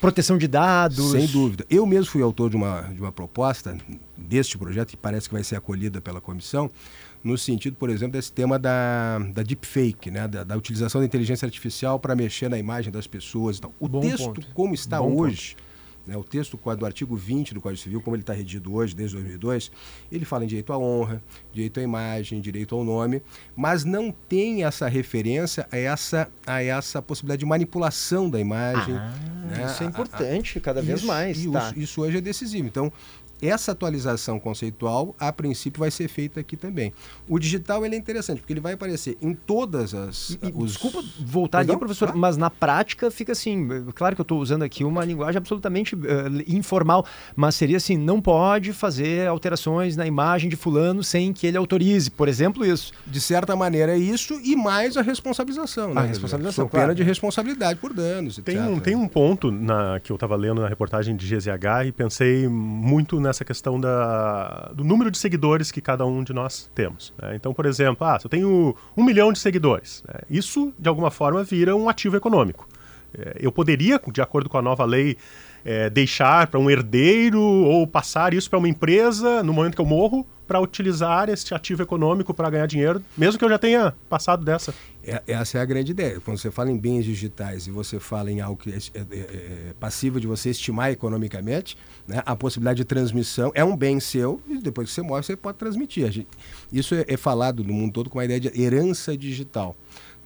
proteção 0.00 0.38
de 0.38 0.48
dados. 0.48 1.12
Sem 1.12 1.26
dúvida. 1.26 1.64
Eu 1.68 1.86
mesmo 1.86 2.06
fui 2.06 2.22
autor 2.22 2.50
de 2.50 2.56
uma, 2.56 2.82
de 2.82 3.00
uma 3.00 3.12
proposta 3.12 3.76
deste 4.16 4.56
projeto, 4.58 4.90
que 4.90 4.96
parece 4.96 5.28
que 5.28 5.34
vai 5.34 5.44
ser 5.44 5.56
acolhida 5.56 6.00
pela 6.00 6.20
comissão, 6.20 6.70
no 7.22 7.36
sentido, 7.36 7.76
por 7.76 7.90
exemplo, 7.90 8.12
desse 8.12 8.32
tema 8.32 8.58
da, 8.58 9.18
da 9.34 9.42
deepfake, 9.42 10.10
né? 10.10 10.28
da, 10.28 10.44
da 10.44 10.56
utilização 10.56 11.00
da 11.00 11.06
inteligência 11.06 11.46
artificial 11.46 11.98
para 11.98 12.14
mexer 12.14 12.48
na 12.48 12.58
imagem 12.58 12.92
das 12.92 13.06
pessoas. 13.06 13.58
Então, 13.58 13.72
o 13.78 13.88
Bom 13.88 14.00
texto, 14.00 14.24
ponto. 14.26 14.46
como 14.54 14.74
está 14.74 15.00
Bom 15.00 15.16
hoje. 15.16 15.56
Ponto 15.56 15.67
né, 16.08 16.16
o 16.16 16.24
texto 16.24 16.58
do 16.78 16.86
artigo 16.86 17.14
20 17.14 17.52
do 17.52 17.60
Código 17.60 17.82
Civil, 17.82 18.00
como 18.00 18.16
ele 18.16 18.22
está 18.22 18.32
redigido 18.32 18.74
hoje, 18.74 18.96
desde 18.96 19.14
2002, 19.16 19.70
ele 20.10 20.24
fala 20.24 20.44
em 20.44 20.46
direito 20.46 20.72
à 20.72 20.78
honra, 20.78 21.22
direito 21.52 21.78
à 21.78 21.82
imagem, 21.82 22.40
direito 22.40 22.74
ao 22.74 22.82
nome, 22.82 23.22
mas 23.54 23.84
não 23.84 24.10
tem 24.10 24.64
essa 24.64 24.88
referência 24.88 25.68
a 25.70 25.76
essa, 25.76 26.32
a 26.46 26.62
essa 26.62 27.02
possibilidade 27.02 27.40
de 27.40 27.46
manipulação 27.46 28.30
da 28.30 28.40
imagem. 28.40 28.94
Ah, 28.96 29.12
né? 29.50 29.66
Isso 29.66 29.82
é 29.82 29.86
importante, 29.86 30.58
cada 30.60 30.80
vez 30.80 31.00
isso, 31.00 31.06
mais. 31.06 31.38
Isso, 31.38 31.52
tá. 31.52 31.72
isso 31.76 32.00
hoje 32.00 32.16
é 32.16 32.20
decisivo. 32.22 32.66
Então, 32.66 32.90
essa 33.40 33.72
atualização 33.72 34.38
conceitual, 34.38 35.14
a 35.18 35.32
princípio, 35.32 35.80
vai 35.80 35.90
ser 35.90 36.08
feita 36.08 36.40
aqui 36.40 36.56
também. 36.56 36.92
O 37.28 37.38
digital 37.38 37.84
ele 37.84 37.94
é 37.94 37.98
interessante, 37.98 38.40
porque 38.40 38.52
ele 38.52 38.60
vai 38.60 38.72
aparecer 38.72 39.16
em 39.20 39.34
todas 39.34 39.94
as. 39.94 40.30
E, 40.42 40.52
os... 40.54 40.72
Desculpa 40.72 41.02
voltar 41.20 41.60
aqui, 41.60 41.76
professor, 41.76 42.14
mas 42.14 42.36
na 42.36 42.50
prática 42.50 43.10
fica 43.10 43.32
assim. 43.32 43.68
Claro 43.94 44.14
que 44.14 44.20
eu 44.20 44.24
estou 44.24 44.40
usando 44.40 44.62
aqui 44.62 44.84
uma 44.84 45.04
linguagem 45.04 45.38
absolutamente 45.38 45.94
uh, 45.94 45.98
informal, 46.46 47.06
mas 47.36 47.54
seria 47.54 47.76
assim: 47.76 47.96
não 47.96 48.20
pode 48.20 48.72
fazer 48.72 49.28
alterações 49.28 49.96
na 49.96 50.06
imagem 50.06 50.50
de 50.50 50.56
Fulano 50.56 51.02
sem 51.04 51.32
que 51.32 51.46
ele 51.46 51.56
autorize, 51.56 52.10
por 52.10 52.28
exemplo, 52.28 52.64
isso. 52.64 52.92
De 53.06 53.20
certa 53.20 53.54
maneira 53.54 53.92
é 53.92 53.98
isso, 53.98 54.40
e 54.42 54.56
mais 54.56 54.96
a 54.96 55.02
responsabilização. 55.02 55.94
Né? 55.94 56.00
A 56.00 56.04
responsabilização. 56.04 56.68
Pena 56.68 56.84
claro. 56.84 56.94
de 56.94 57.02
responsabilidade 57.02 57.78
por 57.78 57.92
danos. 57.92 58.40
Tem 58.44 58.60
um, 58.60 58.80
tem 58.80 58.94
um 58.96 59.08
ponto 59.08 59.50
na, 59.50 60.00
que 60.00 60.10
eu 60.10 60.16
estava 60.16 60.36
lendo 60.36 60.60
na 60.60 60.68
reportagem 60.68 61.16
de 61.16 61.26
GZH 61.26 61.86
e 61.86 61.92
pensei 61.92 62.48
muito 62.48 63.20
na 63.20 63.27
nessa 63.28 63.44
questão 63.44 63.80
da, 63.80 64.72
do 64.74 64.82
número 64.82 65.10
de 65.10 65.18
seguidores 65.18 65.70
que 65.70 65.80
cada 65.80 66.04
um 66.04 66.24
de 66.24 66.32
nós 66.32 66.70
temos. 66.74 67.12
Né? 67.20 67.36
Então, 67.36 67.54
por 67.54 67.66
exemplo, 67.66 68.06
ah, 68.06 68.18
se 68.18 68.26
eu 68.26 68.30
tenho 68.30 68.74
um 68.96 69.04
milhão 69.04 69.32
de 69.32 69.38
seguidores, 69.38 70.02
né? 70.06 70.20
isso 70.28 70.72
de 70.78 70.88
alguma 70.88 71.10
forma 71.10 71.44
vira 71.44 71.76
um 71.76 71.88
ativo 71.88 72.16
econômico. 72.16 72.68
É, 73.16 73.36
eu 73.40 73.50
poderia, 73.50 74.00
de 74.12 74.20
acordo 74.20 74.48
com 74.48 74.58
a 74.58 74.62
nova 74.62 74.84
lei, 74.84 75.16
é, 75.64 75.88
deixar 75.90 76.46
para 76.46 76.60
um 76.60 76.70
herdeiro 76.70 77.40
ou 77.40 77.86
passar 77.86 78.34
isso 78.34 78.48
para 78.48 78.58
uma 78.58 78.68
empresa 78.68 79.42
no 79.42 79.52
momento 79.52 79.74
que 79.74 79.80
eu 79.80 79.86
morro 79.86 80.26
para 80.46 80.58
utilizar 80.60 81.28
esse 81.28 81.54
ativo 81.54 81.82
econômico 81.82 82.32
para 82.32 82.48
ganhar 82.48 82.66
dinheiro, 82.66 83.02
mesmo 83.16 83.38
que 83.38 83.44
eu 83.44 83.50
já 83.50 83.58
tenha 83.58 83.94
passado 84.08 84.42
dessa. 84.42 84.74
É, 85.04 85.22
essa 85.26 85.58
é 85.58 85.60
a 85.60 85.64
grande 85.64 85.90
ideia. 85.92 86.20
Quando 86.20 86.38
você 86.38 86.50
fala 86.50 86.70
em 86.70 86.78
bens 86.78 87.04
digitais 87.04 87.66
e 87.66 87.70
você 87.70 88.00
fala 88.00 88.30
em 88.30 88.40
algo 88.40 88.56
que 88.56 88.70
é, 88.70 88.78
é, 88.94 89.00
é, 89.00 89.20
é 89.20 89.74
passivo 89.78 90.18
de 90.18 90.26
você 90.26 90.48
estimar 90.48 90.90
economicamente, 90.90 91.76
né, 92.08 92.22
a 92.24 92.34
possibilidade 92.34 92.78
de 92.78 92.84
transmissão 92.86 93.52
é 93.54 93.62
um 93.62 93.76
bem 93.76 94.00
seu 94.00 94.40
e 94.48 94.58
depois 94.58 94.88
que 94.88 94.94
você 94.94 95.02
morre 95.02 95.22
você 95.22 95.36
pode 95.36 95.58
transmitir. 95.58 96.10
Gente, 96.10 96.28
isso 96.72 96.94
é, 96.94 97.04
é, 97.06 97.16
falado 97.18 97.62
no 97.62 97.74
mundo 97.74 97.92
todo 97.92 98.08
com 98.08 98.18
a 98.18 98.24
ideia 98.24 98.40
de 98.40 98.60
herança 98.60 99.14
digital. 99.14 99.76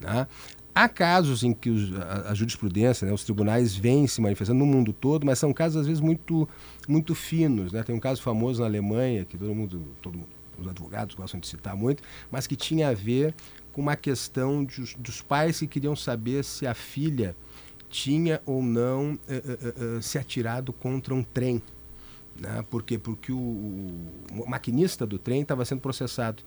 Né? 0.00 0.28
Há 0.72 0.88
casos 0.88 1.42
em 1.42 1.52
que 1.52 1.68
os, 1.68 1.92
a, 2.00 2.30
a, 2.30 2.34
jurisprudência, 2.34 3.04
né, 3.04 3.12
os 3.12 3.24
tribunais 3.24 3.74
vêm 3.74 4.06
se 4.06 4.20
manifestando 4.20 4.60
no 4.60 4.66
mundo 4.66 4.92
todo, 4.92 5.26
mas 5.26 5.40
são 5.40 5.52
casos 5.52 5.80
às 5.80 5.86
vezes 5.88 6.00
muito, 6.00 6.48
muito 6.88 7.16
finos. 7.16 7.72
Né? 7.72 7.82
Tem 7.82 7.94
um 7.94 8.00
caso 8.00 8.22
famoso 8.22 8.60
na 8.60 8.66
Alemanha, 8.66 9.24
que 9.24 9.36
todo 9.36 9.52
mundo, 9.52 9.84
todo 10.00 10.16
mundo, 10.16 10.28
os 10.56 10.68
advogados 10.68 11.16
gostam 11.16 11.40
de 11.40 11.48
citar 11.48 11.74
muito, 11.74 12.00
mas 12.30 12.46
que 12.46 12.54
tinha 12.54 12.90
a 12.90 12.94
ver 12.94 13.34
com 13.72 13.80
uma 13.80 13.96
questão 13.96 14.64
de, 14.64 14.94
dos 14.98 15.20
pais 15.20 15.58
que 15.58 15.66
queriam 15.66 15.96
saber 15.96 16.44
se 16.44 16.64
a 16.64 16.74
filha 16.74 17.34
tinha 17.92 18.40
ou 18.46 18.62
não 18.62 19.12
uh, 19.12 19.98
uh, 19.98 20.02
se 20.02 20.18
atirado 20.18 20.72
contra 20.72 21.14
um 21.14 21.22
trem. 21.22 21.62
Né? 22.40 22.64
Por 22.70 22.82
quê? 22.82 22.98
Porque 22.98 23.30
o, 23.30 23.36
o 23.36 24.44
maquinista 24.48 25.06
do 25.06 25.18
trem 25.18 25.42
estava 25.42 25.62
sendo 25.66 25.82
processado. 25.82 26.42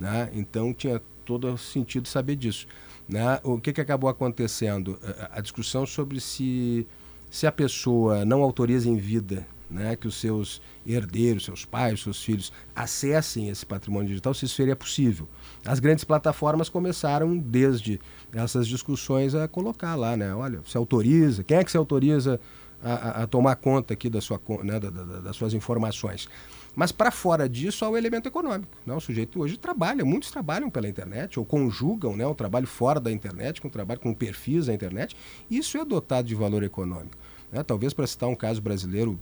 Né? 0.00 0.30
Então 0.32 0.72
tinha 0.72 1.02
todo 1.24 1.58
sentido 1.58 2.06
saber 2.06 2.36
disso. 2.36 2.68
Né? 3.08 3.40
O 3.42 3.58
que, 3.58 3.72
que 3.72 3.80
acabou 3.80 4.08
acontecendo? 4.08 4.98
A, 5.02 5.38
a 5.38 5.40
discussão 5.40 5.84
sobre 5.84 6.20
se, 6.20 6.86
se 7.28 7.44
a 7.44 7.52
pessoa 7.52 8.24
não 8.24 8.42
autoriza 8.42 8.88
em 8.88 8.96
vida 8.96 9.44
né, 9.70 9.96
que 9.96 10.06
os 10.06 10.16
seus 10.16 10.60
herdeiros, 10.86 11.44
seus 11.44 11.64
pais, 11.64 12.02
seus 12.02 12.22
filhos 12.22 12.52
acessem 12.74 13.48
esse 13.48 13.64
patrimônio 13.64 14.08
digital, 14.08 14.34
se 14.34 14.44
isso 14.44 14.54
seria 14.54 14.76
possível. 14.76 15.28
As 15.64 15.80
grandes 15.80 16.04
plataformas 16.04 16.68
começaram 16.68 17.36
desde 17.36 18.00
essas 18.32 18.66
discussões 18.68 19.34
a 19.34 19.48
colocar 19.48 19.94
lá, 19.94 20.16
né? 20.16 20.34
Olha, 20.34 20.60
se 20.66 20.76
autoriza, 20.76 21.42
quem 21.42 21.56
é 21.56 21.64
que 21.64 21.70
se 21.70 21.76
autoriza 21.76 22.40
a, 22.82 23.22
a 23.22 23.26
tomar 23.26 23.56
conta 23.56 23.94
aqui 23.94 24.10
da 24.10 24.20
sua, 24.20 24.40
né, 24.62 24.78
da, 24.78 24.90
da, 24.90 25.20
das 25.20 25.36
suas 25.36 25.54
informações? 25.54 26.28
Mas 26.76 26.90
para 26.90 27.10
fora 27.10 27.48
disso 27.48 27.84
há 27.84 27.88
o 27.88 27.96
elemento 27.96 28.28
econômico. 28.28 28.76
Né? 28.84 28.92
O 28.94 29.00
sujeito 29.00 29.40
hoje 29.40 29.56
trabalha, 29.56 30.04
muitos 30.04 30.30
trabalham 30.30 30.68
pela 30.68 30.88
internet, 30.88 31.38
ou 31.38 31.44
conjugam 31.44 32.16
né, 32.16 32.26
o 32.26 32.34
trabalho 32.34 32.66
fora 32.66 32.98
da 32.98 33.12
internet 33.12 33.60
com 33.60 33.68
o 33.68 33.70
trabalho 33.70 34.00
com 34.00 34.12
perfis 34.12 34.66
na 34.66 34.74
internet. 34.74 35.16
Isso 35.48 35.78
é 35.78 35.84
dotado 35.84 36.26
de 36.26 36.34
valor 36.34 36.64
econômico. 36.64 37.16
Né? 37.52 37.62
Talvez 37.62 37.94
para 37.94 38.06
citar 38.06 38.28
um 38.28 38.34
caso 38.34 38.60
brasileiro 38.60 39.18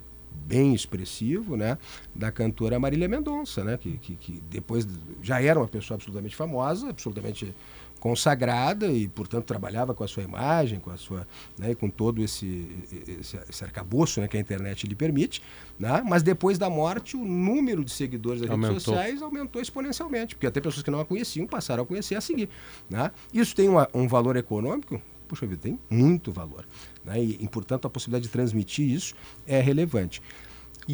bem 0.47 0.75
expressivo, 0.75 1.57
né, 1.57 1.79
da 2.15 2.31
cantora 2.31 2.79
Marília 2.79 3.09
Mendonça, 3.09 3.65
né, 3.65 3.77
que, 3.77 3.97
que, 3.99 4.17
que, 4.17 4.43
depois 4.51 4.87
já 5.23 5.41
era 5.41 5.59
uma 5.59 5.69
pessoa 5.69 5.97
absolutamente 5.97 6.37
famosa, 6.37 6.91
absolutamente 6.91 7.55
consagrada 8.03 8.89
e, 8.89 9.07
portanto, 9.07 9.45
trabalhava 9.45 9.95
com 9.95 10.03
a 10.03 10.09
sua 10.09 10.25
imagem, 10.25 10.81
com 10.81 10.91
a 10.91 10.97
sua, 10.97 11.25
né, 11.57 11.73
com 11.73 11.89
todo 11.89 12.21
esse, 12.21 12.85
esse, 13.21 13.39
esse 13.49 13.65
arcabouço 13.65 14.21
né, 14.21 14.27
que 14.27 14.37
a 14.37 14.41
internet 14.41 14.89
lhe 14.89 14.95
permite, 14.97 15.41
né? 15.79 16.03
mas 16.05 16.21
depois 16.21 16.59
da 16.59 16.69
morte 16.69 17.17
o 17.17 17.25
número 17.25 17.85
de 17.85 17.93
seguidores 17.93 18.41
das 18.41 18.51
aumentou. 18.51 18.71
redes 18.71 18.83
sociais 18.83 19.23
aumentou 19.23 19.63
exponencialmente, 19.63 20.35
porque 20.35 20.49
até 20.49 20.61
pessoas 20.61 20.83
que 20.83 20.91
não 20.91 20.99
a 20.99 21.05
conheciam 21.05 21.47
passaram 21.47 21.85
a 21.85 21.87
conhecer 21.87 22.17
a 22.17 22.21
seguir. 22.21 22.49
Né? 22.91 23.09
Isso 23.33 23.55
tem 23.55 23.69
uma, 23.69 23.89
um 23.95 24.09
valor 24.09 24.35
econômico? 24.37 25.01
Puxa 25.33 25.47
vida, 25.47 25.63
tem 25.63 25.79
muito 25.89 26.31
valor. 26.31 26.69
Né? 27.03 27.25
E, 27.25 27.39
e, 27.41 27.49
portanto, 27.49 27.87
a 27.87 27.91
possibilidade 27.91 28.25
de 28.25 28.29
transmitir 28.29 28.87
isso 28.87 29.15
é 29.47 29.63
relevante. 29.63 30.21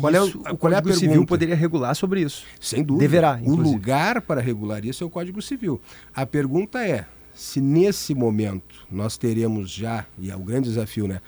Qual 0.01 0.15
é, 0.15 0.23
o, 0.23 0.57
qual 0.57 0.73
é 0.73 0.77
a 0.77 0.81
pergunta? 0.83 1.01
Civil 1.01 1.27
poderia 1.27 1.57
regular 1.57 1.93
sobre 1.97 2.21
isso. 2.21 2.45
Sem 2.61 2.85
dúvida. 2.85 3.01
Deverá. 3.01 3.41
Inclusive. 3.41 3.69
O 3.69 3.73
lugar 3.73 4.23
para 4.23 4.41
regular 4.41 4.85
isso 4.85 5.03
é 5.03 5.07
o 5.09 5.11
Código 5.11 5.43
Civil. 5.43 5.81
A 6.15 6.25
pergunta 6.25 6.87
é 6.87 7.05
se 7.35 7.61
nesse 7.61 8.15
momento 8.15 8.87
nós 8.89 9.19
teremos 9.19 9.73
já, 9.73 10.07
e 10.17 10.31
é 10.31 10.37
o 10.37 10.41
grande 10.41 10.69
desafio, 10.69 11.09
né, 11.09 11.21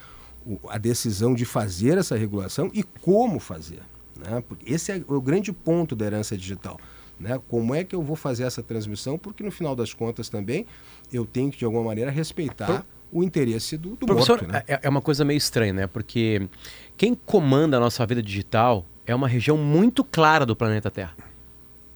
a 0.69 0.79
decisão 0.79 1.35
de 1.35 1.45
fazer 1.45 1.99
essa 1.99 2.17
regulação 2.17 2.71
e 2.73 2.85
como 2.85 3.41
fazer. 3.41 3.83
Né? 4.17 4.41
Porque 4.47 4.73
esse 4.73 4.93
é 4.93 5.03
o 5.09 5.21
grande 5.21 5.53
ponto 5.53 5.97
da 5.97 6.07
herança 6.07 6.37
digital. 6.37 6.79
Né? 7.19 7.41
Como 7.49 7.75
é 7.75 7.83
que 7.83 7.97
eu 7.97 8.03
vou 8.03 8.15
fazer 8.15 8.45
essa 8.45 8.63
transmissão? 8.63 9.19
Porque 9.19 9.43
no 9.43 9.51
final 9.51 9.75
das 9.75 9.93
contas 9.93 10.29
também 10.29 10.65
eu 11.13 11.27
tenho 11.27 11.51
que, 11.51 11.59
de 11.59 11.65
alguma 11.65 11.83
maneira, 11.83 12.09
respeitar 12.09 12.87
o 13.13 13.23
interesse 13.23 13.77
do, 13.77 13.97
do 13.97 14.07
Professor, 14.07 14.39
morto. 14.39 14.53
Né? 14.53 14.63
É, 14.67 14.81
é 14.83 14.89
uma 14.89 15.01
coisa 15.01 15.25
meio 15.25 15.39
estranha, 15.39 15.73
né? 15.73 15.87
Porque 15.87 16.49
quem 16.97 17.15
comanda 17.15 17.77
a 17.77 17.81
nossa 17.81 18.05
vida 18.07 18.23
digital 18.23 18.85
é 19.07 19.15
uma 19.15 19.29
região 19.29 19.57
muito 19.57 20.05
clara 20.05 20.47
do 20.47 20.55
planeta 20.55 20.91
Terra. 20.91 21.15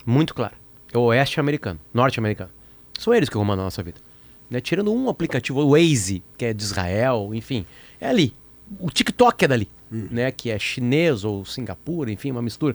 Muito 0.05 0.35
clara. 0.35 0.55
É 0.93 0.99
o 0.99 1.03
oeste 1.03 1.41
americano, 1.41 1.81
norte 1.93 2.19
americano. 2.19 2.51
São 2.99 3.15
eles 3.15 3.29
que 3.29 3.35
comandam 3.35 3.65
a 3.65 3.67
nossa 3.67 3.83
vida. 3.83 4.01
Né? 4.51 4.61
Tirando 4.61 4.93
um 4.93 5.09
aplicativo, 5.09 5.61
o 5.61 5.71
Waze, 5.71 6.23
que 6.37 6.45
é 6.45 6.53
de 6.53 6.63
Israel, 6.63 7.31
enfim, 7.33 7.67
é 8.01 8.09
ali. 8.09 8.35
O 8.79 8.91
TikTok 8.91 9.45
é 9.45 9.49
dali, 9.49 9.69
hum. 9.93 10.09
né? 10.11 10.31
Que 10.31 10.51
é 10.51 10.59
chinês 10.59 11.25
ou 11.25 11.45
Singapura, 11.45 12.11
enfim, 12.11 12.31
uma 12.31 12.43
mistura. 12.43 12.75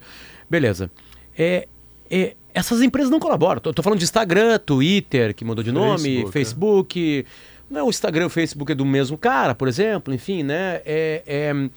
Beleza. 0.50 0.92
É, 1.38 1.68
é, 2.10 2.36
essas 2.54 2.82
empresas 2.82 3.10
não 3.10 3.20
colaboram. 3.20 3.62
Tô, 3.62 3.84
falando 3.84 4.00
de 4.00 4.06
Instagram, 4.06 4.60
Twitter, 4.60 5.34
que 5.34 5.46
mudou 5.46 5.64
de 5.64 5.72
nome, 5.72 6.02
Facebook. 6.32 6.32
Facebook 6.32 7.26
é 7.26 7.26
não, 7.70 7.88
o 7.88 7.90
Instagram 7.90 8.24
e 8.24 8.28
o 8.28 8.30
Facebook 8.30 8.72
é 8.72 8.76
do 8.76 8.86
mesmo 8.86 9.18
cara, 9.18 9.54
por 9.54 9.68
exemplo, 9.68 10.14
enfim, 10.14 10.44
né? 10.44 10.82
É, 10.86 11.24
é... 11.26 11.70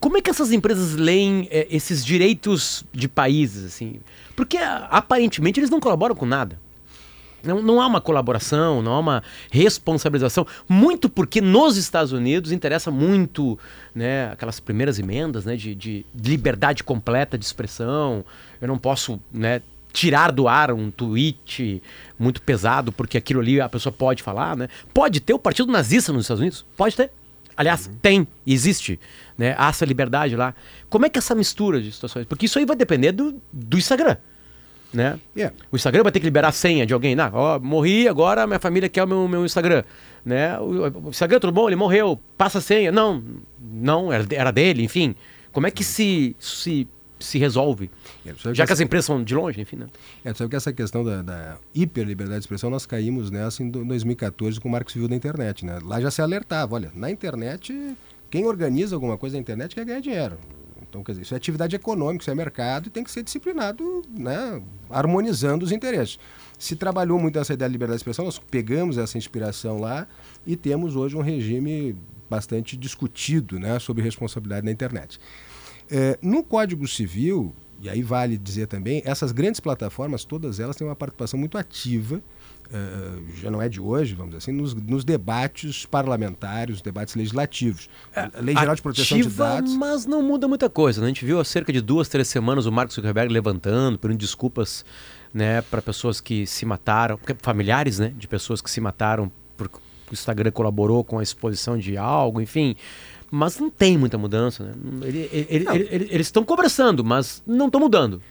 Como 0.00 0.18
é 0.18 0.20
que 0.20 0.28
essas 0.28 0.52
empresas 0.52 0.94
leem 0.94 1.48
é, 1.50 1.66
esses 1.70 2.04
direitos 2.04 2.84
de 2.92 3.08
países, 3.08 3.64
assim? 3.64 4.00
Porque 4.36 4.58
aparentemente 4.58 5.60
eles 5.60 5.70
não 5.70 5.80
colaboram 5.80 6.14
com 6.14 6.26
nada. 6.26 6.58
Não, 7.42 7.62
não 7.62 7.80
há 7.80 7.86
uma 7.86 8.00
colaboração, 8.00 8.82
não 8.82 8.92
há 8.92 8.98
uma 8.98 9.22
responsabilização. 9.50 10.46
Muito 10.68 11.08
porque 11.08 11.40
nos 11.40 11.76
Estados 11.76 12.12
Unidos 12.12 12.52
interessa 12.52 12.90
muito 12.90 13.58
né, 13.94 14.30
aquelas 14.32 14.60
primeiras 14.60 14.98
emendas 14.98 15.44
né, 15.44 15.56
de, 15.56 15.74
de 15.74 16.06
liberdade 16.14 16.82
completa 16.82 17.38
de 17.38 17.44
expressão. 17.44 18.24
Eu 18.60 18.68
não 18.68 18.78
posso 18.78 19.20
né, 19.32 19.62
tirar 19.94 20.30
do 20.30 20.46
ar 20.46 20.72
um 20.72 20.90
tweet 20.90 21.82
muito 22.18 22.42
pesado 22.42 22.92
porque 22.92 23.16
aquilo 23.16 23.40
ali 23.40 23.60
a 23.60 23.68
pessoa 23.68 23.92
pode 23.92 24.22
falar. 24.22 24.54
Né? 24.54 24.68
Pode 24.92 25.20
ter 25.20 25.32
o 25.32 25.38
partido 25.38 25.72
nazista 25.72 26.12
nos 26.12 26.24
Estados 26.24 26.40
Unidos? 26.42 26.66
Pode 26.76 26.94
ter. 26.94 27.10
Aliás, 27.56 27.86
uhum. 27.86 27.94
tem, 28.02 28.28
existe, 28.44 28.98
né? 29.38 29.54
Há 29.56 29.68
essa 29.68 29.84
liberdade 29.84 30.34
lá. 30.34 30.54
Como 30.90 31.06
é 31.06 31.08
que 31.08 31.16
é 31.16 31.20
essa 31.20 31.36
mistura 31.36 31.80
de 31.80 31.92
situações? 31.92 32.26
Porque 32.26 32.46
isso 32.46 32.58
aí 32.58 32.66
vai 32.66 32.74
depender 32.74 33.12
do, 33.12 33.40
do 33.52 33.78
Instagram 33.78 34.16
né? 34.94 35.18
Yeah. 35.36 35.54
O 35.70 35.76
Instagram 35.76 36.04
vai 36.04 36.12
ter 36.12 36.20
que 36.20 36.24
liberar 36.24 36.48
a 36.48 36.52
senha 36.52 36.86
de 36.86 36.94
alguém. 36.94 37.18
Ah, 37.18 37.30
ó, 37.32 37.58
morri, 37.58 38.08
agora 38.08 38.46
minha 38.46 38.60
família 38.60 38.88
quer 38.88 39.02
o 39.02 39.06
meu, 39.06 39.28
meu 39.28 39.44
Instagram. 39.44 39.82
Né? 40.24 40.58
O, 40.58 41.06
o 41.06 41.08
Instagram, 41.10 41.40
tudo 41.40 41.52
bom? 41.52 41.68
Ele 41.68 41.76
morreu, 41.76 42.18
passa 42.38 42.58
a 42.58 42.60
senha. 42.60 42.92
Não, 42.92 43.22
não, 43.60 44.12
era, 44.12 44.24
era 44.30 44.50
dele, 44.52 44.82
enfim. 44.82 45.14
Como 45.52 45.66
é 45.66 45.70
que 45.70 45.84
se, 45.84 46.34
se, 46.38 46.88
se 47.24 47.38
resolve? 47.38 47.90
É, 48.24 48.34
Já 48.52 48.66
que, 48.66 48.72
as 48.72 48.80
empresas 48.80 49.06
são 49.06 49.22
de 49.22 49.34
longe, 49.34 49.60
enfim, 49.60 49.76
né? 49.76 49.86
É, 50.24 50.32
sabe 50.34 50.50
que 50.50 50.56
essa 50.56 50.72
questão 50.72 51.04
da, 51.04 51.22
da 51.22 51.58
hiperliberdade 51.74 52.40
de 52.40 52.44
expressão, 52.44 52.70
nós 52.70 52.86
caímos 52.86 53.30
nessa 53.30 53.62
em 53.62 53.70
2014 53.70 54.60
com 54.60 54.68
o 54.68 54.72
Marco 54.72 54.90
Civil 54.90 55.08
da 55.08 55.16
internet, 55.16 55.64
né? 55.64 55.78
Lá 55.82 56.00
já 56.00 56.10
se 56.10 56.22
alertava, 56.22 56.74
olha, 56.74 56.92
na 56.94 57.10
internet, 57.10 57.96
quem 58.30 58.46
organiza 58.46 58.94
alguma 58.96 59.16
coisa 59.16 59.36
na 59.36 59.40
internet 59.40 59.74
quer 59.74 59.84
ganhar 59.84 60.00
dinheiro. 60.00 60.38
Então, 60.94 61.02
quer 61.02 61.12
dizer, 61.12 61.22
isso 61.22 61.34
é 61.34 61.36
atividade 61.36 61.74
econômica, 61.74 62.22
isso 62.22 62.30
é 62.30 62.34
mercado 62.36 62.86
e 62.86 62.90
tem 62.90 63.02
que 63.02 63.10
ser 63.10 63.24
disciplinado, 63.24 64.02
né, 64.16 64.62
harmonizando 64.88 65.64
os 65.64 65.72
interesses. 65.72 66.20
Se 66.56 66.76
trabalhou 66.76 67.18
muito 67.18 67.36
essa 67.36 67.52
ideia 67.52 67.68
de 67.68 67.72
liberdade 67.72 67.96
de 67.96 68.02
expressão, 68.02 68.24
nós 68.24 68.38
pegamos 68.38 68.96
essa 68.96 69.18
inspiração 69.18 69.80
lá 69.80 70.06
e 70.46 70.54
temos 70.54 70.94
hoje 70.94 71.16
um 71.16 71.20
regime 71.20 71.96
bastante 72.30 72.76
discutido 72.76 73.58
né, 73.58 73.78
sobre 73.80 74.02
responsabilidade 74.02 74.64
na 74.64 74.70
internet. 74.70 75.18
É, 75.90 76.18
no 76.22 76.42
Código 76.42 76.86
Civil, 76.88 77.54
e 77.80 77.88
aí 77.88 78.02
vale 78.02 78.36
dizer 78.36 78.66
também, 78.66 79.02
essas 79.04 79.32
grandes 79.32 79.60
plataformas, 79.60 80.24
todas 80.24 80.60
elas 80.60 80.76
têm 80.76 80.86
uma 80.86 80.96
participação 80.96 81.38
muito 81.38 81.58
ativa 81.58 82.22
Uh, 82.64 83.22
já 83.36 83.50
não 83.50 83.60
é 83.60 83.68
de 83.68 83.80
hoje, 83.80 84.14
vamos 84.14 84.30
dizer 84.30 84.38
assim, 84.38 84.52
nos, 84.52 84.74
nos 84.74 85.04
debates 85.04 85.84
parlamentares, 85.84 86.80
debates 86.80 87.14
legislativos. 87.14 87.88
É, 88.14 88.30
Lei 88.40 88.56
Geral 88.56 88.74
de 88.74 88.80
Proteção 88.80 89.18
de 89.18 89.28
Dados. 89.28 89.76
Mas 89.76 90.06
não 90.06 90.22
muda 90.22 90.48
muita 90.48 90.70
coisa. 90.70 91.00
Né? 91.00 91.06
A 91.06 91.08
gente 91.08 91.24
viu 91.24 91.38
há 91.38 91.44
cerca 91.44 91.72
de 91.72 91.80
duas, 91.80 92.08
três 92.08 92.26
semanas 92.26 92.64
o 92.64 92.72
Marcos 92.72 92.96
Zuckerberg 92.96 93.32
levantando, 93.32 93.98
pedindo 93.98 94.18
desculpas 94.18 94.84
né, 95.32 95.60
para 95.62 95.82
pessoas 95.82 96.20
que 96.20 96.46
se 96.46 96.64
mataram, 96.64 97.20
familiares 97.42 97.98
né, 97.98 98.12
de 98.16 98.26
pessoas 98.26 98.62
que 98.62 98.70
se 98.70 98.80
mataram 98.80 99.30
porque 99.56 99.76
o 100.10 100.12
Instagram 100.12 100.50
colaborou 100.50 101.04
com 101.04 101.18
a 101.18 101.22
exposição 101.22 101.78
de 101.78 101.96
algo, 101.98 102.40
enfim. 102.40 102.76
Mas 103.34 103.58
não 103.58 103.68
tem 103.68 103.98
muita 103.98 104.16
mudança. 104.16 104.62
Né? 104.62 104.72
Ele, 105.08 105.28
ele, 105.32 105.66
ele, 105.68 106.08
eles 106.08 106.28
estão 106.28 106.44
conversando, 106.44 107.04
mas 107.04 107.42
não 107.44 107.66
estão 107.66 107.80
mudando. 107.80 108.22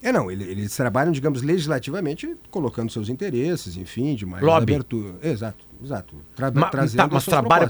É, 0.00 0.12
não, 0.12 0.30
eles 0.30 0.74
trabalham, 0.76 1.10
digamos, 1.10 1.42
legislativamente, 1.42 2.36
colocando 2.48 2.90
seus 2.90 3.08
interesses, 3.08 3.76
enfim, 3.76 4.14
de 4.14 4.24
mais 4.24 4.42
Lobby. 4.42 4.72
abertura. 4.72 5.14
Exato, 5.20 5.64
exato. 5.82 6.14
Tra 6.36 6.50
Ma, 6.52 6.70
tá, 6.70 7.08
mas 7.10 7.24
trabalha 7.24 7.68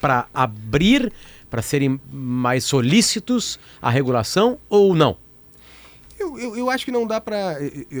para 0.00 0.26
abrir, 0.34 1.10
para 1.48 1.62
serem 1.62 1.98
mais 2.12 2.64
solícitos 2.64 3.58
à 3.80 3.88
regulação 3.88 4.58
ou 4.68 4.94
não? 4.94 5.16
Eu, 6.18 6.38
eu, 6.38 6.56
eu 6.56 6.70
acho 6.70 6.84
que 6.84 6.92
não 6.92 7.06
dá 7.06 7.20
para. 7.20 7.56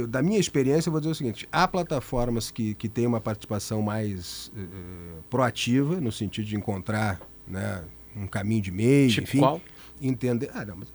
Da 0.08 0.22
minha 0.22 0.38
experiência, 0.38 0.88
eu 0.88 0.92
vou 0.92 1.00
dizer 1.00 1.12
o 1.12 1.14
seguinte: 1.14 1.48
há 1.50 1.66
plataformas 1.66 2.50
que, 2.50 2.74
que 2.74 2.88
têm 2.88 3.06
uma 3.06 3.20
participação 3.20 3.82
mais 3.82 4.52
uh, 4.54 5.22
proativa, 5.28 6.00
no 6.00 6.12
sentido 6.12 6.46
de 6.46 6.56
encontrar 6.56 7.20
né, 7.46 7.82
um 8.16 8.26
caminho 8.26 8.62
de 8.62 8.70
meio, 8.70 9.10
tipo 9.10 9.22
enfim. 9.22 9.38
Qual? 9.38 9.60
Entender. 10.00 10.50
Ah, 10.54 10.64
não, 10.64 10.76
mas 10.76 10.92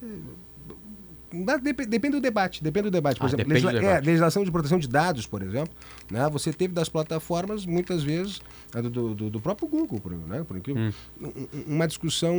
Depende 1.31 2.15
do 2.15 2.21
debate, 2.21 2.63
depende 2.63 2.85
do 2.85 2.91
debate. 2.91 3.19
Por 3.19 3.25
ah, 3.25 3.29
exemplo, 3.29 3.53
legisla 3.53 3.71
é, 3.71 3.99
legislação 4.01 4.43
de 4.43 4.51
proteção 4.51 4.79
de 4.79 4.87
dados, 4.87 5.27
por 5.27 5.43
exemplo, 5.43 5.71
né? 6.09 6.27
você 6.27 6.51
teve 6.51 6.73
das 6.73 6.89
plataformas, 6.89 7.67
muitas 7.67 8.01
vezes, 8.01 8.41
do, 8.73 9.13
do, 9.13 9.29
do 9.29 9.39
próprio 9.39 9.67
Google, 9.67 9.99
por, 9.99 10.11
né? 10.11 10.43
por 10.43 10.57
incrível, 10.57 10.91
hum. 11.21 11.31
uma 11.67 11.87
discussão 11.87 12.35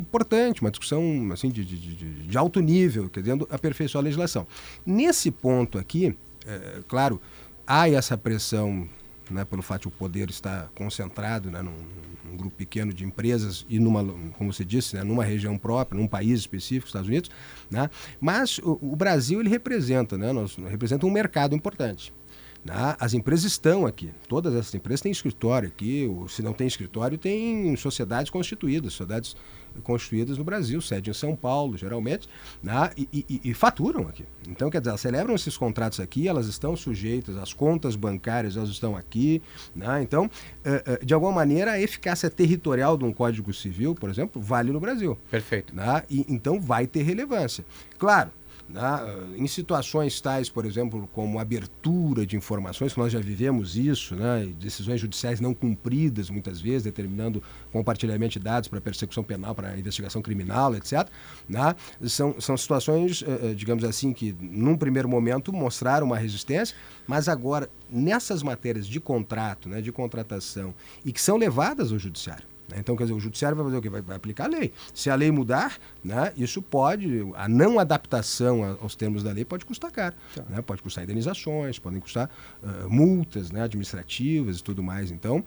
importante, 0.00 0.62
uma 0.62 0.70
discussão 0.70 1.30
assim, 1.30 1.50
de, 1.50 1.62
de, 1.62 1.76
de, 1.76 2.26
de 2.26 2.38
alto 2.38 2.60
nível, 2.60 3.10
querendo 3.10 3.46
aperfeiçoar 3.50 4.02
a 4.02 4.04
legislação. 4.04 4.46
Nesse 4.86 5.30
ponto 5.30 5.76
aqui, 5.76 6.16
é, 6.46 6.80
claro, 6.88 7.20
há 7.66 7.90
essa 7.90 8.16
pressão 8.16 8.88
né, 9.30 9.44
pelo 9.44 9.62
fato 9.62 9.82
de 9.82 9.88
o 9.88 9.90
poder 9.90 10.30
estar 10.30 10.68
concentrado 10.74 11.50
né, 11.50 11.62
num, 11.62 11.74
num, 12.24 12.36
grupo 12.36 12.54
pequeno 12.56 12.92
de 12.92 13.04
empresas 13.04 13.64
e 13.68 13.78
numa, 13.78 14.04
como 14.38 14.52
você 14.52 14.64
disse, 14.64 14.96
né, 14.96 15.04
numa 15.04 15.24
região 15.24 15.56
própria, 15.58 16.00
num 16.00 16.06
país 16.06 16.40
específico, 16.40 16.86
Estados 16.86 17.08
Unidos, 17.08 17.30
né, 17.70 17.88
mas 18.20 18.58
o, 18.58 18.78
o, 18.80 18.96
Brasil 18.96 19.40
ele 19.40 19.48
representa, 19.48 20.16
né, 20.16 20.32
nós, 20.32 20.56
representa 20.56 21.06
um 21.06 21.10
mercado 21.10 21.54
importante. 21.54 22.12
Né? 22.64 22.96
As 22.98 23.12
empresas 23.12 23.44
estão 23.44 23.86
aqui, 23.86 24.10
todas 24.28 24.54
essas 24.54 24.74
empresas 24.74 25.00
têm 25.00 25.10
escritório 25.10 25.68
aqui, 25.68 26.06
ou, 26.06 26.28
se 26.28 26.42
não 26.42 26.52
tem 26.52 26.66
escritório, 26.66 27.18
tem 27.18 27.74
sociedades 27.76 28.30
constituídas, 28.30 28.92
sociedades 28.92 29.36
construídas 29.82 30.38
no 30.38 30.44
Brasil, 30.44 30.80
sede 30.80 31.10
em 31.10 31.12
São 31.14 31.34
Paulo, 31.34 31.76
geralmente, 31.76 32.28
né? 32.62 32.90
e, 32.96 33.08
e, 33.12 33.40
e, 33.50 33.54
faturam 33.54 34.06
aqui. 34.06 34.24
Então, 34.48 34.68
quer 34.70 34.80
dizer, 34.80 34.90
elas 34.90 35.00
celebram 35.00 35.34
esses 35.34 35.56
contratos 35.56 35.98
aqui, 35.98 36.28
elas 36.28 36.46
estão 36.46 36.76
sujeitas, 36.76 37.36
as 37.36 37.52
contas 37.52 37.96
bancárias 37.96 38.56
elas 38.56 38.68
estão 38.68 38.96
aqui. 38.96 39.42
Né? 39.74 40.02
Então, 40.02 40.30
eh, 40.64 40.82
eh, 40.86 41.04
de 41.04 41.14
alguma 41.14 41.32
maneira, 41.32 41.72
a 41.72 41.80
eficácia 41.80 42.28
territorial 42.28 42.96
de 42.96 43.04
um 43.04 43.12
Código 43.12 43.52
Civil, 43.52 43.94
por 43.94 44.10
exemplo, 44.10 44.40
vale 44.40 44.70
no 44.70 44.80
Brasil. 44.80 45.18
Perfeito. 45.30 45.74
Né? 45.74 46.02
E, 46.10 46.24
então, 46.28 46.60
vai 46.60 46.86
ter 46.86 47.02
relevância. 47.02 47.64
Claro, 47.98 48.30
né? 48.72 48.82
Em 49.36 49.46
situações 49.46 50.20
tais, 50.20 50.48
por 50.48 50.64
exemplo, 50.64 51.08
como 51.12 51.38
abertura 51.38 52.24
de 52.24 52.36
informações, 52.36 52.94
que 52.94 52.98
nós 52.98 53.12
já 53.12 53.20
vivemos 53.20 53.76
isso, 53.76 54.16
né? 54.16 54.50
decisões 54.58 55.00
judiciais 55.00 55.40
não 55.40 55.52
cumpridas, 55.52 56.30
muitas 56.30 56.60
vezes, 56.60 56.84
determinando 56.84 57.42
compartilhamento 57.70 58.32
de 58.32 58.38
dados 58.38 58.68
para 58.68 58.80
persecução 58.80 59.22
penal, 59.22 59.54
para 59.54 59.76
investigação 59.78 60.22
criminal, 60.22 60.74
etc. 60.74 61.06
Né? 61.48 61.74
São, 62.06 62.40
são 62.40 62.56
situações, 62.56 63.22
eh, 63.22 63.50
eh, 63.50 63.54
digamos 63.54 63.84
assim, 63.84 64.12
que 64.12 64.34
num 64.40 64.76
primeiro 64.76 65.08
momento 65.08 65.52
mostraram 65.52 66.06
uma 66.06 66.16
resistência, 66.16 66.74
mas 67.06 67.28
agora, 67.28 67.68
nessas 67.90 68.42
matérias 68.42 68.86
de 68.86 69.00
contrato, 69.00 69.68
né, 69.68 69.80
de 69.82 69.92
contratação, 69.92 70.74
e 71.04 71.12
que 71.12 71.20
são 71.20 71.36
levadas 71.36 71.92
ao 71.92 71.98
judiciário? 71.98 72.51
Então, 72.78 72.96
quer 72.96 73.04
dizer, 73.04 73.14
o 73.14 73.20
judiciário 73.20 73.56
vai 73.56 73.64
fazer 73.66 73.76
o 73.78 73.82
quê? 73.82 73.88
Vai, 73.88 74.02
vai, 74.02 74.16
aplicar 74.16 74.44
a 74.44 74.48
lei. 74.48 74.72
Se 74.94 75.10
a 75.10 75.14
lei 75.14 75.30
mudar, 75.30 75.78
né, 76.02 76.32
isso 76.36 76.60
pode, 76.62 77.26
a 77.34 77.48
não 77.48 77.78
adaptação 77.78 78.78
aos 78.80 78.94
termos 78.94 79.22
da 79.22 79.32
lei 79.32 79.44
pode 79.44 79.64
custar 79.64 79.90
caro. 79.90 80.14
Tá. 80.34 80.44
Né? 80.48 80.62
Pode 80.62 80.82
custar 80.82 81.04
indenizações, 81.04 81.78
podem 81.78 82.00
custar 82.00 82.30
uh, 82.62 82.88
multas 82.88 83.50
né, 83.50 83.62
administrativas 83.62 84.58
e 84.58 84.62
tudo 84.62 84.82
mais. 84.82 85.10
Então, 85.10 85.44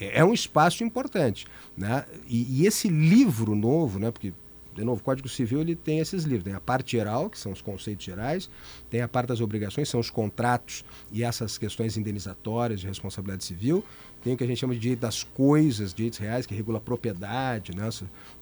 é, 0.00 0.20
é 0.20 0.24
um 0.24 0.32
espaço 0.32 0.84
importante. 0.84 1.46
Né? 1.76 2.04
E, 2.26 2.62
e, 2.62 2.66
esse 2.66 2.88
livro 2.88 3.54
novo, 3.54 3.98
né, 3.98 4.10
porque 4.10 4.32
de 4.76 4.84
novo, 4.84 5.00
o 5.00 5.04
Código 5.04 5.28
Civil 5.28 5.60
ele 5.60 5.74
tem 5.74 6.00
esses 6.00 6.24
livros. 6.24 6.44
Tem 6.44 6.54
a 6.54 6.60
parte 6.60 6.92
geral, 6.92 7.30
que 7.30 7.38
são 7.38 7.50
os 7.50 7.62
conceitos 7.62 8.04
gerais, 8.04 8.50
tem 8.90 9.00
a 9.00 9.08
parte 9.08 9.28
das 9.28 9.40
obrigações, 9.40 9.88
são 9.88 9.98
os 9.98 10.10
contratos 10.10 10.84
e 11.10 11.24
essas 11.24 11.56
questões 11.56 11.96
indenizatórias 11.96 12.80
de 12.80 12.86
responsabilidade 12.86 13.44
civil, 13.44 13.82
tem 14.22 14.34
o 14.34 14.36
que 14.36 14.44
a 14.44 14.46
gente 14.46 14.58
chama 14.58 14.74
de 14.74 14.80
direito 14.80 15.00
das 15.00 15.22
coisas, 15.22 15.94
direitos 15.94 16.18
reais, 16.18 16.46
que 16.46 16.54
regula 16.54 16.78
a 16.78 16.80
propriedade, 16.80 17.74
né? 17.74 17.88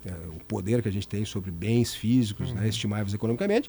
É, 0.06 0.10
o 0.28 0.42
poder 0.48 0.82
que 0.82 0.88
a 0.88 0.92
gente 0.92 1.06
tem 1.06 1.24
sobre 1.24 1.50
bens 1.50 1.94
físicos, 1.94 2.48
né? 2.48 2.54
uhum. 2.54 2.62
né? 2.62 2.68
estimáveis 2.68 3.12
economicamente. 3.12 3.68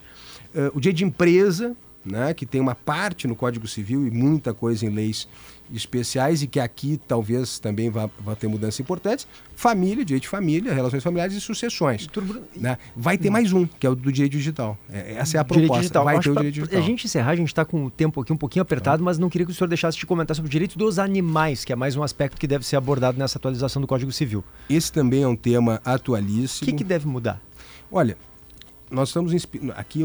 Uh, 0.54 0.71
o 0.73 0.80
direito 0.80 0.97
de 0.97 1.04
empresa, 1.04 1.75
né? 2.06 2.34
que 2.34 2.46
tem 2.46 2.62
uma 2.62 2.76
parte 2.76 3.28
no 3.28 3.36
Código 3.36 3.68
Civil 3.68 4.08
e 4.08 4.12
muita 4.12 4.54
coisa 4.54 4.86
em 4.86 4.89
leis 4.89 5.28
especiais 5.74 6.44
e 6.44 6.48
que 6.48 6.60
aqui 6.60 7.00
talvez 7.08 7.58
também 7.60 7.89
vá, 7.89 8.10
vá 8.20 8.36
ter 8.36 8.48
mudanças 8.48 8.80
importantes. 8.80 9.28
Família, 9.56 10.06
direito 10.06 10.24
de 10.24 10.30
família, 10.30 10.74
relações 10.74 11.04
familiares 11.04 11.36
e 11.36 11.41
sucessões. 11.41 12.08
Né? 12.56 12.78
Vai 12.96 13.18
ter 13.18 13.30
mais 13.30 13.52
um, 13.52 13.65
que 13.65 13.88
é 13.88 13.89
o 13.89 13.96
do 13.96 14.12
direito 14.12 14.34
digital. 14.34 14.78
É, 14.91 15.15
essa 15.15 15.38
é 15.38 15.39
a 15.39 15.44
proposta. 15.44 15.78
Digital. 15.78 16.06
Vai 16.06 16.20
ter 16.20 16.30
o 16.30 16.36
direito 16.36 16.54
digital. 16.54 16.80
A 16.80 16.82
gente 16.82 17.06
encerrar, 17.06 17.32
a 17.32 17.36
gente 17.36 17.48
está 17.48 17.65
com 17.65 17.86
o 17.86 17.89
tempo 17.89 18.22
aqui 18.22 18.32
um 18.32 18.38
pouquinho 18.38 18.62
apertado, 18.62 19.04
mas 19.04 19.18
não 19.18 19.30
queria 19.30 19.46
que 19.46 19.52
o 19.52 19.56
senhor 19.56 19.68
deixasse 19.68 19.98
de 19.98 20.06
comentar 20.06 20.36
sobre 20.36 20.50
o 20.50 20.52
direito 20.52 20.78
dos 20.78 21.00
animais, 21.00 21.65
que 21.65 21.74
é 21.74 21.76
mais 21.76 21.96
um 21.96 22.04
aspecto 22.04 22.39
que 22.39 22.48
deve 22.48 22.65
ser 22.65 22.76
abordado 22.76 23.18
nessa 23.18 23.38
atualização 23.38 23.82
do 23.82 23.88
Código 23.88 24.12
Civil. 24.12 24.44
Esse 24.70 24.91
também 24.91 25.24
é 25.24 25.28
um 25.28 25.36
tema 25.36 25.82
atualíssimo. 25.84 26.68
O 26.68 26.72
que, 26.72 26.78
que 26.78 26.84
deve 26.84 27.08
mudar? 27.08 27.41
Olha, 27.91 28.18
nós 28.96 29.10
estamos 29.10 29.34
aqui 29.76 30.00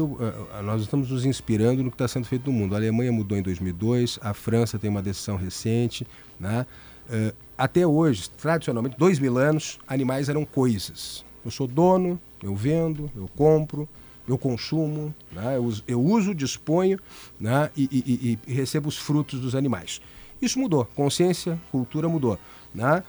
nós 0.63 0.81
estamos 0.81 1.09
nos 1.09 1.25
inspirando 1.25 1.81
no 1.81 1.89
que 1.89 1.95
está 1.95 2.07
sendo 2.07 2.27
feito 2.27 2.51
no 2.51 2.57
mundo. 2.57 2.75
A 2.75 2.77
Alemanha 2.77 3.11
mudou 3.11 3.37
em 3.37 3.41
2002, 3.41 4.19
a 4.21 4.33
França 4.33 4.77
tem 4.77 4.89
uma 4.89 5.01
decisão 5.01 5.37
recente, 5.37 6.05
né? 6.39 6.65
Uh, 7.09 7.33
até 7.57 7.85
hoje, 7.87 8.29
tradicionalmente, 8.29 8.97
dois 8.97 9.17
mil 9.17 9.37
anos, 9.37 9.79
animais 9.87 10.29
eram 10.29 10.43
coisas. 10.45 11.23
Eu 11.43 11.51
sou 11.51 11.67
dono, 11.67 12.19
eu 12.43 12.55
vendo, 12.55 13.09
eu 13.15 13.27
compro, 13.35 13.87
eu 14.27 14.37
consumo, 14.37 15.13
né? 15.31 15.57
eu, 15.57 15.63
uso, 15.63 15.83
eu 15.87 16.01
uso 16.01 16.35
disponho 16.35 16.99
né? 17.39 17.69
e, 17.75 17.83
e, 17.91 18.39
e, 18.47 18.53
recebo 18.53 18.89
os 18.89 18.97
frutos 18.97 19.39
dos 19.39 19.55
animais. 19.55 20.01
Isso 20.41 20.59
mudou. 20.59 20.85
Consciência, 20.95 21.59
cultura 21.71 22.07
mudou. 22.09 22.39
Né? 22.73 23.03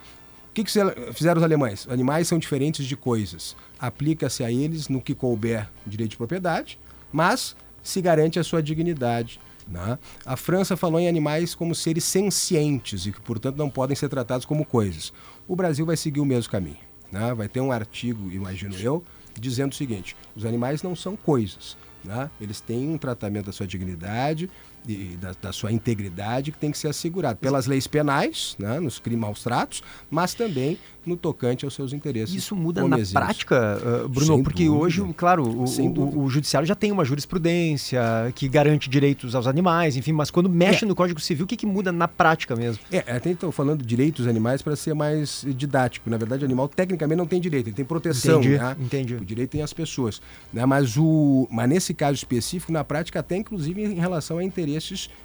O 0.53 0.55
que, 0.55 0.63
que 0.63 0.71
fizeram 1.13 1.39
os 1.39 1.43
alemães? 1.43 1.87
Animais 1.89 2.27
são 2.27 2.37
diferentes 2.37 2.85
de 2.85 2.95
coisas. 2.95 3.55
Aplica-se 3.79 4.43
a 4.43 4.51
eles 4.51 4.87
no 4.87 5.01
que 5.01 5.15
couber 5.15 5.67
direito 5.83 6.11
de 6.11 6.17
propriedade, 6.17 6.79
mas 7.11 7.55
se 7.81 7.99
garante 7.99 8.37
a 8.37 8.43
sua 8.43 8.61
dignidade. 8.61 9.39
Né? 9.67 9.97
A 10.23 10.37
França 10.37 10.77
falou 10.77 10.99
em 10.99 11.07
animais 11.07 11.55
como 11.55 11.73
seres 11.73 12.03
sencientes 12.03 13.07
e 13.07 13.11
que, 13.11 13.19
portanto, 13.19 13.57
não 13.57 13.67
podem 13.67 13.95
ser 13.95 14.09
tratados 14.09 14.45
como 14.45 14.63
coisas. 14.63 15.11
O 15.47 15.55
Brasil 15.55 15.87
vai 15.87 15.97
seguir 15.97 16.19
o 16.19 16.25
mesmo 16.25 16.51
caminho. 16.51 16.77
Né? 17.11 17.33
Vai 17.33 17.49
ter 17.49 17.59
um 17.59 17.71
artigo, 17.71 18.31
imagino 18.31 18.75
eu, 18.75 19.03
dizendo 19.33 19.71
o 19.71 19.75
seguinte: 19.75 20.15
os 20.35 20.45
animais 20.45 20.83
não 20.83 20.95
são 20.95 21.15
coisas. 21.15 21.75
Né? 22.03 22.29
Eles 22.39 22.61
têm 22.61 22.89
um 22.89 22.97
tratamento 22.99 23.47
da 23.47 23.51
sua 23.51 23.65
dignidade, 23.65 24.51
e 24.87 25.17
da, 25.19 25.33
da, 25.41 25.51
sua 25.53 25.71
integridade 25.71 26.51
que 26.51 26.57
tem 26.57 26.71
que 26.71 26.77
ser 26.77 26.89
assegurado 26.89 27.39
pelas 27.39 27.67
leis 27.67 27.87
penais, 27.87 28.55
né, 28.59 28.79
nos 28.79 28.99
crimes 28.99 29.21
maus 29.21 29.43
tratos, 29.43 29.81
mas 30.09 30.33
também 30.33 30.77
no 31.05 31.17
tocante 31.17 31.65
aos 31.65 31.73
seus 31.73 31.91
interesses. 31.91 32.33
Isso 32.33 32.55
muda 32.55 32.87
na 32.87 32.97
prática, 33.11 33.77
uh, 33.77 34.07
Bruno, 34.07 34.35
Sem 34.35 34.43
porque 34.43 34.65
dúvida. 34.65 34.85
hoje, 34.85 35.13
claro, 35.15 35.43
o, 35.43 35.65
o, 35.65 36.23
o, 36.23 36.29
judiciário 36.29 36.65
já 36.65 36.75
tem 36.75 36.91
uma 36.91 37.03
jurisprudência 37.03 38.01
que 38.33 38.47
garante 38.47 38.89
direitos 38.89 39.35
aos 39.35 39.45
animais, 39.45 39.97
enfim, 39.97 40.13
mas 40.13 40.31
quando 40.31 40.49
mexe 40.49 40.85
é. 40.85 40.87
no 40.87 40.95
Código 40.95 41.19
Civil, 41.19 41.43
o 41.43 41.47
que, 41.47 41.57
que 41.57 41.65
muda 41.65 41.91
na 41.91 42.07
prática 42.07 42.55
mesmo? 42.55 42.81
É, 42.91 42.99
até 42.99 43.31
estou 43.31 43.51
falando 43.51 43.83
direitos 43.83 44.27
animais 44.27 44.61
para 44.61 44.75
ser 44.75 44.93
mais 44.93 45.45
didático. 45.55 46.09
Na 46.09 46.17
verdade, 46.17 46.43
o 46.43 46.45
animal 46.45 46.69
tecnicamente 46.69 47.17
não 47.17 47.27
tem 47.27 47.41
direito, 47.41 47.67
ele 47.67 47.75
tem 47.75 47.85
proteção. 47.85 48.39
Entendi, 48.39 48.57
né? 48.57 48.75
entendi. 48.79 49.15
O 49.15 49.25
direito 49.25 49.51
tem 49.51 49.61
as 49.61 49.73
pessoas. 49.73 50.21
Né? 50.53 50.65
Mas, 50.65 50.95
o, 50.97 51.47
mas 51.51 51.67
nesse 51.67 51.93
caso 51.93 52.15
específico, 52.15 52.71
na 52.71 52.83
prática, 52.83 53.19
até 53.19 53.35
inclusive 53.35 53.83
em 53.83 53.99
relação 53.99 54.37
a 54.37 54.43
interesses 54.43 54.72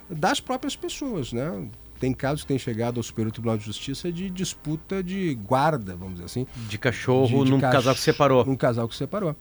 das 0.09 0.39
próprias 0.39 0.75
pessoas, 0.75 1.33
né? 1.33 1.67
Tem 1.99 2.13
casos 2.13 2.43
que 2.43 2.47
têm 2.47 2.57
chegado 2.57 2.97
ao 2.97 3.03
Superior 3.03 3.31
Tribunal 3.31 3.57
de 3.57 3.65
Justiça 3.65 4.11
de 4.11 4.29
disputa 4.29 5.03
de 5.03 5.35
guarda, 5.35 5.95
vamos 5.95 6.13
dizer 6.13 6.25
assim. 6.25 6.47
De 6.69 6.77
cachorro 6.77 7.39
de, 7.39 7.45
de 7.45 7.51
num 7.51 7.59
cach... 7.59 7.73
casal 7.73 7.93
que 7.93 8.01
separou. 8.01 8.45
Num 8.45 8.55
casal 8.55 8.87
que 8.87 8.95
separou. 8.95 9.35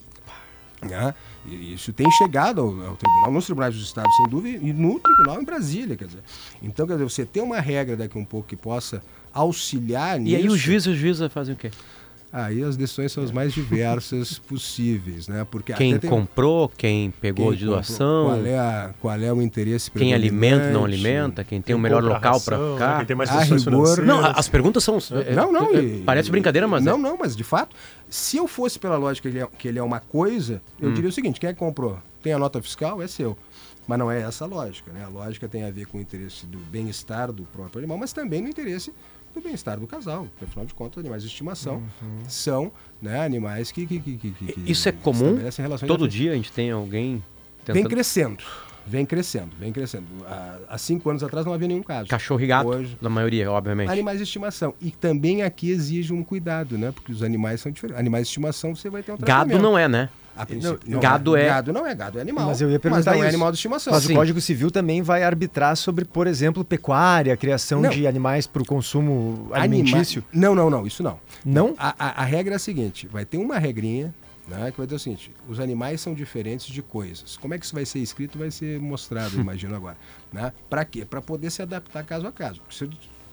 Né? 0.82 1.14
E 1.46 1.74
isso 1.74 1.92
tem 1.92 2.10
chegado 2.12 2.60
ao, 2.60 2.68
ao, 2.68 2.96
tribunal, 2.96 3.32
nos 3.32 3.44
tribunais 3.44 3.74
dos 3.74 3.84
estados, 3.84 4.14
sem 4.16 4.28
dúvida, 4.28 4.58
e 4.64 4.72
no 4.72 4.98
tribunal 4.98 5.40
em 5.40 5.44
Brasília, 5.44 5.96
quer 5.96 6.06
dizer. 6.06 6.22
Então, 6.62 6.86
quer 6.86 6.94
dizer, 6.94 7.04
você 7.04 7.24
tem 7.24 7.42
uma 7.42 7.60
regra 7.60 7.96
daqui 7.96 8.18
um 8.18 8.24
pouco 8.24 8.48
que 8.48 8.56
possa 8.56 9.02
auxiliar 9.32 10.18
e 10.18 10.24
nisso. 10.24 10.36
E 10.36 10.40
aí 10.40 10.48
os 10.48 10.58
juízes, 10.58 10.86
os 10.88 10.96
juízes 10.96 11.32
fazem 11.32 11.54
o 11.54 11.56
quê? 11.56 11.70
Aí 12.30 12.62
as 12.62 12.76
decisões 12.76 13.10
são 13.10 13.24
as 13.24 13.30
mais 13.30 13.54
diversas 13.54 14.38
possíveis, 14.46 15.28
né? 15.28 15.46
Porque 15.50 15.72
quem 15.72 15.98
tem... 15.98 16.10
comprou, 16.10 16.68
quem 16.68 17.10
pegou 17.10 17.48
quem 17.48 17.58
de 17.58 17.64
doação, 17.64 18.26
qual 18.26 18.46
é, 18.46 18.58
a, 18.58 18.94
qual 19.00 19.20
é 19.20 19.32
o 19.32 19.40
interesse 19.40 19.90
Quem 19.90 20.12
alimenta, 20.12 20.70
não 20.70 20.84
alimenta, 20.84 21.42
quem 21.42 21.62
tem 21.62 21.74
o 21.74 21.78
melhor 21.78 22.02
local 22.02 22.40
para 22.40 22.58
ficar. 22.58 22.88
Né? 22.88 22.96
Quem 22.98 23.06
tem 23.06 23.16
mais 23.16 23.30
a 23.30 23.42
rigor... 23.42 24.04
Não, 24.04 24.24
as 24.24 24.48
perguntas 24.48 24.84
são 24.84 24.98
é, 25.26 25.34
Não, 25.34 25.50
não, 25.50 25.74
é, 25.74 25.80
e, 25.80 26.02
parece 26.02 26.30
brincadeira, 26.30 26.68
mas 26.68 26.84
Não, 26.84 26.96
é. 26.96 26.98
não, 26.98 27.16
mas 27.16 27.34
de 27.34 27.44
fato, 27.44 27.74
se 28.10 28.36
eu 28.36 28.46
fosse 28.46 28.78
pela 28.78 28.96
lógica 28.96 29.30
que 29.30 29.36
ele 29.36 29.44
é, 29.44 29.48
que 29.58 29.68
ele 29.68 29.78
é 29.78 29.82
uma 29.82 30.00
coisa, 30.00 30.60
eu 30.78 30.90
hum. 30.90 30.94
diria 30.94 31.08
o 31.08 31.12
seguinte, 31.12 31.40
quem 31.40 31.48
é 31.48 31.52
que 31.54 31.58
comprou? 31.58 31.98
Tem 32.22 32.32
a 32.32 32.38
nota 32.38 32.60
fiscal, 32.60 33.00
é 33.00 33.08
seu. 33.08 33.38
Mas 33.86 33.98
não 33.98 34.10
é 34.10 34.20
essa 34.20 34.44
a 34.44 34.46
lógica, 34.46 34.92
né? 34.92 35.02
A 35.02 35.08
lógica 35.08 35.48
tem 35.48 35.64
a 35.64 35.70
ver 35.70 35.86
com 35.86 35.96
o 35.96 36.00
interesse 36.00 36.44
do 36.44 36.58
bem-estar 36.58 37.32
do 37.32 37.44
próprio 37.44 37.78
animal, 37.78 37.96
mas 37.96 38.12
também 38.12 38.42
no 38.42 38.48
interesse 38.48 38.92
do 39.34 39.40
bem-estar 39.40 39.78
do 39.78 39.86
casal. 39.86 40.26
Porque, 40.26 40.44
afinal 40.44 40.66
de 40.66 40.74
contas, 40.74 40.98
animais 40.98 41.22
de 41.22 41.28
estimação 41.28 41.76
uhum. 42.02 42.18
são 42.28 42.72
né, 43.00 43.24
animais 43.24 43.70
que, 43.70 43.86
que, 43.86 44.00
que, 44.00 44.16
que 44.16 44.54
Isso 44.66 44.88
é 44.88 44.92
comum? 44.92 45.38
Todo 45.86 46.08
dia 46.08 46.32
a 46.32 46.34
gente 46.34 46.52
tem 46.52 46.70
alguém 46.70 47.22
tentando... 47.64 47.74
Vem 47.74 47.84
crescendo. 47.84 48.44
Vem 48.88 49.04
crescendo, 49.04 49.50
vem 49.60 49.70
crescendo. 49.70 50.06
Há, 50.26 50.58
há, 50.70 50.78
cinco 50.78 51.10
anos 51.10 51.22
atrás 51.22 51.44
não 51.44 51.52
havia 51.52 51.68
nenhum 51.68 51.82
caso. 51.82 52.08
Cachorro 52.08 52.40
e 52.40 52.46
gato, 52.46 52.68
Hoje, 52.68 52.96
na 53.02 53.10
maioria, 53.10 53.50
obviamente. 53.50 53.90
Animais 53.90 54.16
de 54.16 54.24
estimação. 54.24 54.72
E 54.80 54.90
também 54.90 55.42
aqui 55.42 55.70
exige 55.70 56.14
um 56.14 56.24
cuidado, 56.24 56.78
né? 56.78 56.90
Porque 56.90 57.12
os 57.12 57.22
animais 57.22 57.60
são 57.60 57.70
diferentes. 57.70 58.00
Animais 58.00 58.24
de 58.24 58.30
estimação 58.30 58.74
você 58.74 58.88
vai 58.88 59.02
ter 59.02 59.12
um 59.12 59.18
tratamento. 59.18 59.50
Gado 59.50 59.62
não 59.62 59.76
é, 59.76 59.86
né? 59.86 60.08
A 60.38 60.46
princípio, 60.46 60.78
não, 60.86 61.00
gado 61.00 61.36
é, 61.36 61.42
é... 61.42 61.48
Gado 61.48 61.72
não 61.72 61.84
é 61.84 61.94
gado, 61.96 62.18
é 62.18 62.22
animal. 62.22 62.46
Mas 62.46 62.60
eu 62.60 62.70
ia 62.70 62.78
perguntar 62.78 63.10
mas 63.10 63.18
não 63.18 63.24
é 63.24 63.28
animal 63.28 63.50
de 63.50 63.56
estimação. 63.56 63.92
Mas 63.92 64.04
Sim. 64.04 64.12
o 64.12 64.16
Código 64.16 64.40
Civil 64.40 64.70
também 64.70 65.02
vai 65.02 65.24
arbitrar 65.24 65.76
sobre, 65.76 66.04
por 66.04 66.28
exemplo, 66.28 66.64
pecuária, 66.64 67.36
criação 67.36 67.80
não. 67.80 67.90
de 67.90 68.06
animais 68.06 68.46
para 68.46 68.62
o 68.62 68.64
consumo 68.64 69.50
alimentício. 69.52 70.22
Anima... 70.32 70.46
Não, 70.46 70.54
não, 70.54 70.70
não, 70.70 70.86
isso 70.86 71.02
não. 71.02 71.18
Não? 71.44 71.74
A, 71.76 71.92
a, 71.98 72.22
a, 72.22 72.24
regra 72.24 72.54
é 72.54 72.56
a 72.56 72.58
seguinte, 72.58 73.08
vai 73.08 73.24
ter 73.24 73.36
uma 73.36 73.58
regrinha 73.58 74.14
né, 74.46 74.70
que 74.70 74.78
vai 74.78 74.86
dizer 74.86 74.96
o 74.96 74.98
seguinte, 74.98 75.32
os 75.48 75.58
animais 75.58 76.00
são 76.00 76.14
diferentes 76.14 76.66
de 76.66 76.82
coisas. 76.82 77.36
Como 77.36 77.52
é 77.52 77.58
que 77.58 77.64
isso 77.64 77.74
vai 77.74 77.84
ser 77.84 77.98
escrito, 77.98 78.38
vai 78.38 78.50
ser 78.50 78.80
mostrado, 78.80 79.34
imagino 79.40 79.74
agora. 79.74 79.96
Né? 80.32 80.52
Para 80.70 80.84
quê? 80.84 81.04
Para 81.04 81.20
poder 81.20 81.50
se 81.50 81.60
adaptar 81.62 82.04
caso 82.04 82.26
a 82.28 82.32
caso. 82.32 82.62
Se 82.70 82.84
eu, 82.84 82.90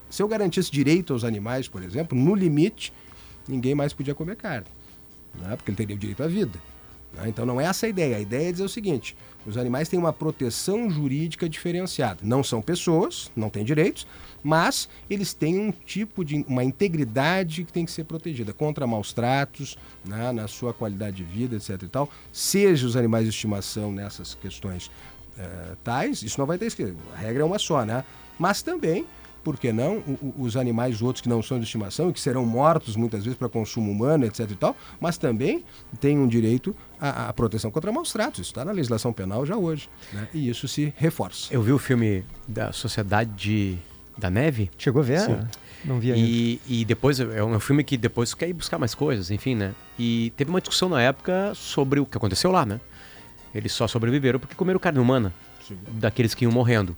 se 0.09 0.23
eu 0.23 0.27
garantisse 0.27 0.71
direito 0.71 1.13
aos 1.13 1.23
animais, 1.23 1.67
por 1.67 1.83
exemplo, 1.83 2.17
no 2.17 2.33
limite, 2.33 2.91
ninguém 3.47 3.75
mais 3.75 3.93
podia 3.93 4.15
comer 4.15 4.35
carne. 4.35 4.67
Né? 5.35 5.55
Porque 5.55 5.69
ele 5.69 5.77
teria 5.77 5.95
o 5.95 5.99
direito 5.99 6.23
à 6.23 6.27
vida. 6.27 6.59
Né? 7.15 7.29
Então 7.29 7.45
não 7.45 7.59
é 7.59 7.65
essa 7.65 7.85
a 7.85 7.89
ideia. 7.89 8.17
A 8.17 8.19
ideia 8.19 8.49
é 8.49 8.51
dizer 8.51 8.63
o 8.63 8.69
seguinte: 8.69 9.15
os 9.45 9.57
animais 9.57 9.87
têm 9.87 9.97
uma 9.97 10.13
proteção 10.13 10.89
jurídica 10.89 11.47
diferenciada. 11.47 12.19
Não 12.23 12.43
são 12.43 12.61
pessoas, 12.61 13.31
não 13.35 13.49
têm 13.49 13.63
direitos, 13.63 14.05
mas 14.43 14.89
eles 15.09 15.33
têm 15.33 15.59
um 15.59 15.71
tipo 15.71 16.23
de 16.23 16.45
uma 16.47 16.63
integridade 16.63 17.63
que 17.63 17.71
tem 17.71 17.85
que 17.85 17.91
ser 17.91 18.03
protegida 18.03 18.53
contra 18.53 18.85
maus 18.85 19.13
tratos, 19.13 19.77
né? 20.03 20.31
na 20.31 20.47
sua 20.47 20.73
qualidade 20.73 21.17
de 21.17 21.23
vida, 21.23 21.55
etc. 21.55 21.81
E 21.83 21.87
tal. 21.87 22.09
Seja 22.31 22.85
os 22.85 22.95
animais 22.95 23.23
de 23.23 23.29
estimação 23.29 23.91
nessas 23.91 24.35
questões 24.35 24.87
uh, 25.37 25.75
tais, 25.83 26.21
isso 26.21 26.39
não 26.39 26.45
vai 26.45 26.57
ter 26.57 26.65
escrito. 26.65 26.97
A 27.13 27.17
regra 27.17 27.43
é 27.43 27.45
uma 27.45 27.59
só, 27.59 27.85
né? 27.85 28.03
Mas 28.37 28.61
também 28.61 29.05
por 29.45 29.59
que 29.59 29.71
não, 29.71 30.03
os 30.39 30.57
animais 30.57 31.03
outros 31.03 31.21
que 31.21 31.29
não 31.29 31.39
são 31.43 31.59
de 31.59 31.65
estimação 31.65 32.09
e 32.09 32.13
que 32.13 32.19
serão 32.19 32.43
mortos 32.43 32.95
muitas 32.95 33.23
vezes 33.23 33.37
para 33.37 33.47
consumo 33.47 33.91
humano, 33.91 34.25
etc 34.25 34.49
e 34.49 34.55
tal, 34.55 34.75
mas 34.99 35.19
também 35.19 35.63
têm 35.99 36.17
um 36.17 36.27
direito 36.27 36.75
à, 36.99 37.29
à 37.29 37.33
proteção 37.33 37.69
contra 37.69 37.91
maus 37.91 38.11
tratos. 38.11 38.39
Isso 38.39 38.49
está 38.49 38.65
na 38.65 38.71
legislação 38.71 39.13
penal 39.13 39.45
já 39.45 39.55
hoje. 39.55 39.87
Né? 40.11 40.27
E 40.33 40.49
isso 40.49 40.67
se 40.67 40.91
reforça. 40.97 41.53
Eu 41.53 41.61
vi 41.61 41.71
o 41.71 41.77
filme 41.77 42.25
da 42.47 42.73
Sociedade 42.73 43.29
de, 43.37 43.77
da 44.17 44.31
Neve. 44.31 44.71
Chegou 44.79 45.03
a 45.03 45.05
ver? 45.05 45.19
Sim. 45.19 45.37
Não 45.85 45.99
vi 45.99 46.11
ainda. 46.11 46.27
E, 46.27 46.59
e 46.67 46.83
depois, 46.83 47.19
é 47.19 47.43
um 47.43 47.59
filme 47.59 47.83
que 47.83 47.95
depois 47.97 48.33
quer 48.33 48.49
ir 48.49 48.53
buscar 48.53 48.79
mais 48.79 48.95
coisas, 48.95 49.29
enfim, 49.29 49.53
né? 49.53 49.75
E 49.99 50.33
teve 50.35 50.49
uma 50.49 50.59
discussão 50.59 50.89
na 50.89 50.99
época 51.03 51.53
sobre 51.53 51.99
o 51.99 52.05
que 52.07 52.17
aconteceu 52.17 52.51
lá, 52.51 52.65
né? 52.65 52.81
Eles 53.53 53.71
só 53.73 53.87
sobreviveram 53.87 54.39
porque 54.39 54.55
comeram 54.55 54.79
carne 54.79 54.97
humana, 54.97 55.31
Sim. 55.67 55.77
daqueles 55.91 56.33
que 56.33 56.45
iam 56.45 56.51
morrendo. 56.51 56.97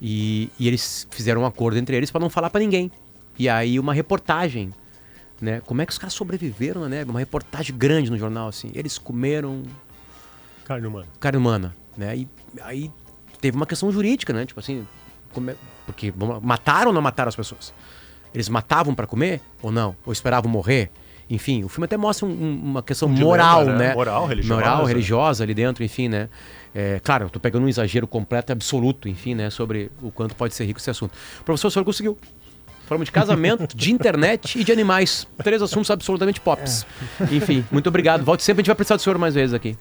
E, 0.00 0.50
e 0.58 0.68
eles 0.68 1.06
fizeram 1.10 1.42
um 1.42 1.46
acordo 1.46 1.78
entre 1.78 1.96
eles 1.96 2.10
para 2.10 2.20
não 2.20 2.30
falar 2.30 2.50
para 2.50 2.60
ninguém. 2.60 2.90
E 3.38 3.48
aí 3.48 3.78
uma 3.78 3.92
reportagem, 3.92 4.72
né? 5.40 5.60
Como 5.64 5.82
é 5.82 5.86
que 5.86 5.92
os 5.92 5.98
caras 5.98 6.14
sobreviveram, 6.14 6.88
né? 6.88 7.04
Uma 7.04 7.18
reportagem 7.18 7.76
grande 7.76 8.10
no 8.10 8.18
jornal, 8.18 8.48
assim. 8.48 8.70
Eles 8.74 8.98
comeram... 8.98 9.62
Carne 10.64 10.86
humana. 10.86 11.06
Carne 11.20 11.38
humana, 11.38 11.76
né? 11.96 12.16
E 12.16 12.28
aí 12.60 12.90
teve 13.40 13.56
uma 13.56 13.66
questão 13.66 13.90
jurídica, 13.92 14.32
né? 14.32 14.44
Tipo 14.44 14.60
assim, 14.60 14.86
porque 15.84 16.12
mataram 16.42 16.88
ou 16.88 16.94
não 16.94 17.02
mataram 17.02 17.28
as 17.28 17.36
pessoas? 17.36 17.72
Eles 18.34 18.48
matavam 18.48 18.94
para 18.94 19.06
comer 19.06 19.40
ou 19.62 19.70
não? 19.70 19.96
Ou 20.04 20.12
esperavam 20.12 20.50
morrer? 20.50 20.90
Enfim, 21.28 21.64
o 21.64 21.68
filme 21.68 21.86
até 21.86 21.96
mostra 21.96 22.26
um, 22.26 22.60
uma 22.62 22.82
questão 22.82 23.08
um 23.08 23.12
moral, 23.12 23.60
dilema, 23.60 23.78
né? 23.78 23.88
né? 23.88 23.94
Moral, 23.94 24.26
religiosa. 24.26 24.60
Moral, 24.60 24.84
religiosa 24.84 25.44
ali 25.44 25.54
dentro, 25.54 25.82
enfim, 25.82 26.08
né? 26.08 26.28
É, 26.78 27.00
claro, 27.02 27.24
eu 27.24 27.30
tô 27.30 27.40
pegando 27.40 27.64
um 27.64 27.68
exagero 27.70 28.06
completo 28.06 28.52
e 28.52 28.52
absoluto, 28.52 29.08
enfim, 29.08 29.34
né? 29.34 29.48
Sobre 29.48 29.90
o 30.02 30.10
quanto 30.10 30.36
pode 30.36 30.54
ser 30.54 30.66
rico 30.66 30.78
esse 30.78 30.90
assunto. 30.90 31.16
Professor, 31.42 31.68
o 31.68 31.70
senhor 31.70 31.86
conseguiu. 31.86 32.18
Falamos 32.86 33.06
de 33.06 33.12
casamento, 33.12 33.74
de 33.74 33.90
internet 33.90 34.60
e 34.60 34.62
de 34.62 34.72
animais. 34.72 35.26
Três 35.42 35.62
assuntos 35.62 35.90
absolutamente 35.90 36.38
pops. 36.38 36.86
É. 37.18 37.34
Enfim, 37.34 37.64
muito 37.72 37.88
obrigado. 37.88 38.22
Volte 38.22 38.42
sempre, 38.42 38.60
a 38.60 38.62
gente 38.62 38.66
vai 38.66 38.76
precisar 38.76 38.96
do 38.96 39.02
senhor 39.02 39.16
mais 39.16 39.34
vezes 39.34 39.54
aqui. 39.54 39.74